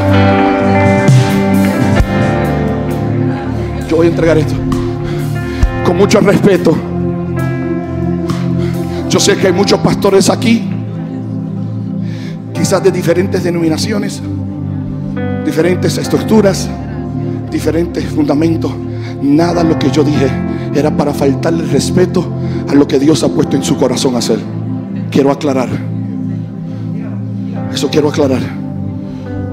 Yo 3.89 3.95
voy 3.97 4.07
a 4.07 4.09
entregar 4.09 4.37
esto 4.37 4.55
con 5.87 5.95
mucho 5.95 6.19
respeto. 6.19 6.77
Yo 9.09 9.19
sé 9.21 9.37
que 9.37 9.47
hay 9.47 9.53
muchos 9.53 9.79
pastores 9.79 10.29
aquí, 10.29 10.69
quizás 12.53 12.83
de 12.83 12.91
diferentes 12.91 13.41
denominaciones, 13.41 14.21
diferentes 15.45 15.97
estructuras, 15.97 16.69
diferentes 17.49 18.05
fundamentos. 18.05 18.71
Nada 19.21 19.63
lo 19.63 19.77
que 19.79 19.89
yo 19.91 20.03
dije 20.03 20.27
era 20.75 20.95
para 20.95 21.13
faltarle 21.13 21.65
respeto 21.65 22.25
a 22.69 22.75
lo 22.75 22.87
que 22.87 22.99
Dios 22.99 23.23
ha 23.23 23.29
puesto 23.29 23.55
en 23.55 23.63
su 23.63 23.77
corazón 23.77 24.15
hacer. 24.15 24.39
Quiero 25.09 25.31
aclarar. 25.31 25.69
Eso 27.73 27.89
quiero 27.89 28.09
aclarar. 28.09 28.41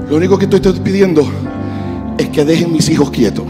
Lo 0.09 0.17
único 0.17 0.37
que 0.37 0.45
estoy 0.45 0.61
pidiendo 0.79 1.27
es 2.17 2.29
que 2.29 2.45
dejen 2.45 2.71
mis 2.71 2.89
hijos 2.89 3.09
quietos. 3.09 3.45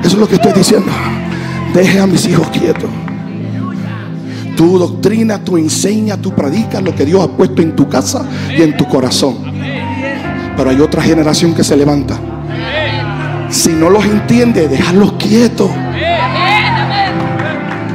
Eso 0.00 0.16
es 0.16 0.18
lo 0.18 0.28
que 0.28 0.36
estoy 0.36 0.52
diciendo. 0.52 0.90
Deje 1.74 2.00
a 2.00 2.06
mis 2.06 2.26
hijos 2.26 2.48
quietos. 2.48 2.90
Tu 4.56 4.78
doctrina, 4.78 5.42
tu 5.42 5.56
enseña, 5.56 6.16
tu 6.16 6.32
predicas 6.32 6.82
lo 6.82 6.94
que 6.94 7.04
Dios 7.04 7.22
ha 7.22 7.28
puesto 7.28 7.62
en 7.62 7.76
tu 7.76 7.88
casa 7.88 8.26
y 8.56 8.62
en 8.62 8.76
tu 8.76 8.86
corazón. 8.88 9.47
Pero 10.58 10.70
hay 10.70 10.80
otra 10.80 11.00
generación 11.00 11.54
que 11.54 11.62
se 11.62 11.76
levanta. 11.76 12.18
Si 13.48 13.70
no 13.70 13.88
los 13.88 14.04
entiende, 14.04 14.66
déjalos 14.66 15.12
quietos. 15.12 15.70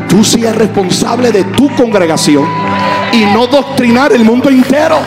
Tú 0.08 0.24
seas 0.24 0.56
responsable 0.56 1.34
de 1.34 1.44
tu 1.44 1.70
congregación 1.76 2.46
y 3.12 3.26
no 3.34 3.48
doctrinar 3.48 4.14
el 4.14 4.24
mundo 4.24 4.50
entero. 4.50 5.00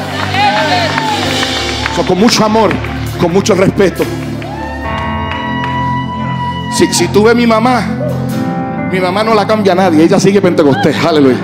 con 2.07 2.19
mucho 2.19 2.45
amor, 2.45 2.71
con 3.19 3.33
mucho 3.33 3.55
respeto. 3.55 4.05
Si, 6.77 6.93
si 6.93 7.09
tú 7.09 7.25
ves 7.25 7.35
mi 7.35 7.47
mamá, 7.47 7.87
mi 8.93 9.01
mamá 9.01 9.25
no 9.25 9.35
la 9.35 9.47
cambia 9.47 9.73
a 9.73 9.77
nadie, 9.77 10.05
ella 10.05 10.21
sigue 10.21 10.43
Pentecostés, 10.43 11.03
aleluya. 11.03 11.39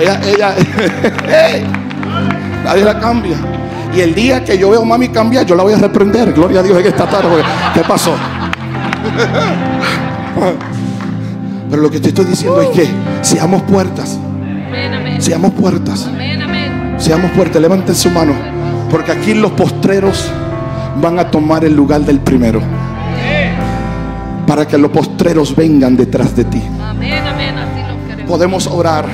Ella, 0.00 0.20
ella, 0.24 0.54
nadie 2.64 2.84
la 2.84 3.00
cambia. 3.00 3.53
Y 3.94 4.00
el 4.00 4.14
día 4.14 4.44
que 4.44 4.58
yo 4.58 4.70
veo 4.70 4.82
a 4.82 4.84
mami 4.84 5.08
cambiar, 5.08 5.46
yo 5.46 5.54
la 5.54 5.62
voy 5.62 5.74
a 5.74 5.78
reprender. 5.78 6.32
Gloria 6.32 6.60
a 6.60 6.62
Dios 6.62 6.78
en 6.78 6.86
esta 6.86 7.08
tarde. 7.08 7.42
¿Qué 7.72 7.80
pasó? 7.82 8.14
Pero 11.70 11.82
lo 11.82 11.90
que 11.90 12.00
te 12.00 12.08
estoy 12.08 12.24
diciendo 12.24 12.60
es 12.60 12.68
que 12.70 12.88
seamos 13.22 13.62
puertas. 13.62 14.18
Seamos 15.18 15.52
puertas. 15.52 16.10
Seamos 16.98 17.30
puertas. 17.32 17.62
Levanten 17.62 17.94
su 17.94 18.10
mano. 18.10 18.32
Porque 18.90 19.12
aquí 19.12 19.34
los 19.34 19.52
postreros 19.52 20.28
van 21.00 21.20
a 21.20 21.30
tomar 21.30 21.64
el 21.64 21.74
lugar 21.74 22.00
del 22.00 22.18
primero. 22.18 22.60
Para 24.46 24.66
que 24.66 24.76
los 24.76 24.90
postreros 24.90 25.54
vengan 25.54 25.96
detrás 25.96 26.34
de 26.34 26.44
ti. 26.44 26.62
Podemos 28.26 28.66
orar 28.66 29.06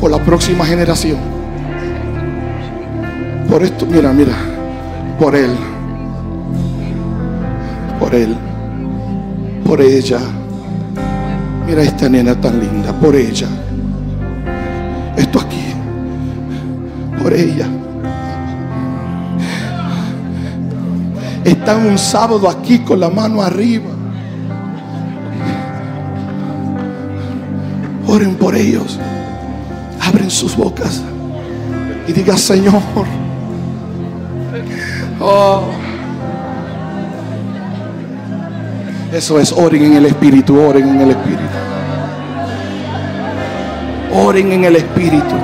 por 0.00 0.10
la 0.10 0.18
próxima 0.18 0.64
generación. 0.64 1.37
Por 3.48 3.62
esto, 3.62 3.86
mira, 3.86 4.12
mira. 4.12 4.34
Por 5.18 5.34
él. 5.34 5.50
Por 7.98 8.14
él. 8.14 8.36
Por 9.64 9.80
ella. 9.80 10.20
Mira 11.66 11.82
esta 11.82 12.08
nena 12.08 12.38
tan 12.38 12.60
linda. 12.60 12.92
Por 12.92 13.16
ella. 13.16 13.48
Esto 15.16 15.40
aquí. 15.40 15.72
Por 17.22 17.32
ella. 17.32 17.66
Están 21.42 21.86
un 21.86 21.96
sábado 21.96 22.48
aquí 22.50 22.80
con 22.80 23.00
la 23.00 23.08
mano 23.08 23.40
arriba. 23.40 23.90
Oren 28.06 28.34
por 28.36 28.54
ellos. 28.54 28.98
Abren 30.00 30.30
sus 30.30 30.54
bocas. 30.54 31.02
Y 32.06 32.12
diga, 32.12 32.36
Señor. 32.36 32.82
Oh. 35.20 35.68
Eso 39.12 39.40
es, 39.40 39.52
oren 39.52 39.84
en 39.84 39.96
el 39.96 40.06
Espíritu, 40.06 40.60
oren 40.60 40.88
en 40.88 41.00
el 41.00 41.10
Espíritu. 41.10 41.42
Oren 44.12 44.52
en 44.52 44.64
el 44.64 44.76
Espíritu. 44.76 45.34